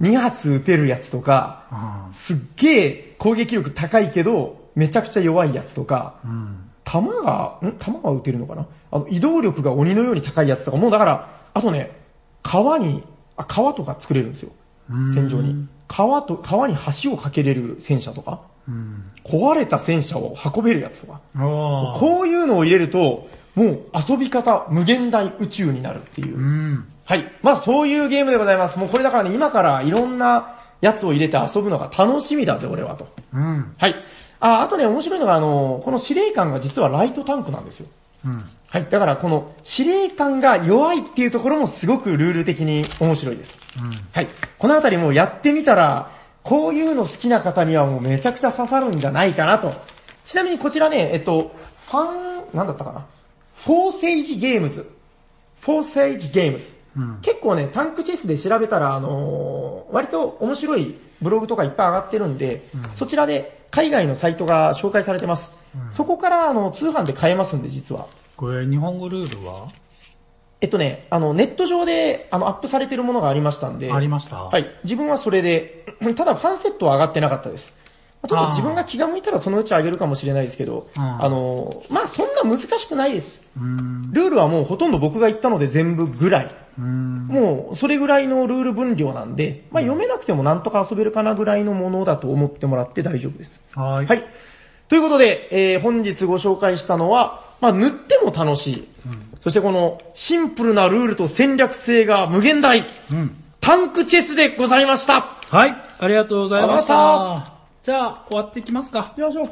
[0.00, 0.08] うん。
[0.08, 1.64] 2発撃てるやつとか、
[2.06, 2.12] うん。
[2.12, 6.70] すっげえ攻撃力高いけど、めちゃくちゃ弱いやつとか、うん。
[6.84, 7.76] 弾が、ん？
[7.78, 8.66] 弾が撃てるのかな？
[8.90, 11.96] あの、移動力が鬼のように高いやつとか、もうだから、あとね、
[12.42, 13.04] 川に、
[13.36, 14.50] あ、川とか作れるんですよ。
[15.14, 15.68] 戦場に。
[15.86, 19.04] 川と、川に橋を架けれる戦車とか、うん。
[19.24, 21.20] 壊れた戦車を運べるやつとか。
[21.34, 26.38] こういうのを入れると、もう遊び方無限大宇宙になるっていう。
[26.38, 26.88] うん。
[27.12, 27.30] はい。
[27.42, 28.78] まあそういうゲームでございます。
[28.78, 33.06] もうこれだからね、今からいろんなやつを入れて遊ぶのが楽しみだぜ、俺はと。
[33.34, 33.74] うん。
[33.76, 33.94] はい。
[34.40, 37.86] あ、あとね、面白いのが、あの、この司令官が実はライトタンクなんですよ。
[38.24, 38.48] うん。
[38.66, 38.86] はい。
[38.90, 43.58] だからこの司令官が弱いっていうところもすごくルール的に面白いです。
[44.12, 44.28] はい。
[44.58, 49.74] このあたりもやってみたら、こういうの好きな方にはもうめちゃくちゃ刺さるんじゃないかなと。
[50.24, 51.54] ちなみにこちらね、えっと、
[51.90, 52.04] ファ
[52.54, 53.04] ン、なんだったかな？
[53.54, 56.80] Forsage Games。Forsage Games。
[56.96, 57.18] うん。
[57.22, 65.54] 結構ね、 Tank Chess で調べたら、あのー割と面白いブログとかいっぱい上がってるんで、そちらで海外のサイトが紹介されてます。
[65.90, 68.06] そこからあの通販で買えますんで、実は。
[68.36, 69.68] これ、日本語ルールは？
[70.62, 74.66] えっとね、あの、ネット上であのアップされてるものがありましたんで、ありましたはい。
[74.84, 75.84] 自分はそれで、
[76.16, 77.76] ただファンセットは上がってなかったです。
[78.28, 83.42] ちょっと自分が気が向いたらそのうち上げるかもしれないですけど、うんあの、まあそんな難しくないです。
[83.56, 84.12] うん。
[84.12, 86.54] ルールはもうほとんど僕が言ったので全部ぐらい。
[86.78, 87.26] うん。
[87.26, 93.64] もう、それぐらいのルール分量なんで、まあ読めなくてもなんとか遊べるかなぐらいのものだと思ってもらって大丈夫です。
[93.74, 94.06] はい。
[94.06, 94.24] はい。
[94.88, 98.88] ということで、えー本日ご紹介したのは、まあ塗っても楽しい。
[99.42, 102.84] そしてこのシンプルなルールと戦略性が無限大。
[103.10, 103.36] うん。
[103.60, 105.20] タンクチェスでございました。
[105.50, 105.76] はい。
[105.98, 107.61] ありがとうございましあた。
[107.82, 109.14] じゃあ、終わっていきますか。
[109.16, 109.42] よいしょ。
[109.42, 109.50] あり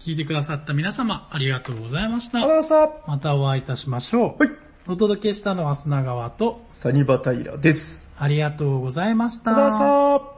[0.00, 2.56] 聞いてくださった皆様、ありがとうございましたがとう。
[2.56, 4.42] ございましまたお会いいたしましょう。
[4.42, 4.50] はい。
[4.88, 6.74] お届けしたのは砂川と、た。
[6.74, 8.10] サニバタイラです。
[8.18, 9.50] ありがとうございました。
[9.50, 10.35] ありがとうございました。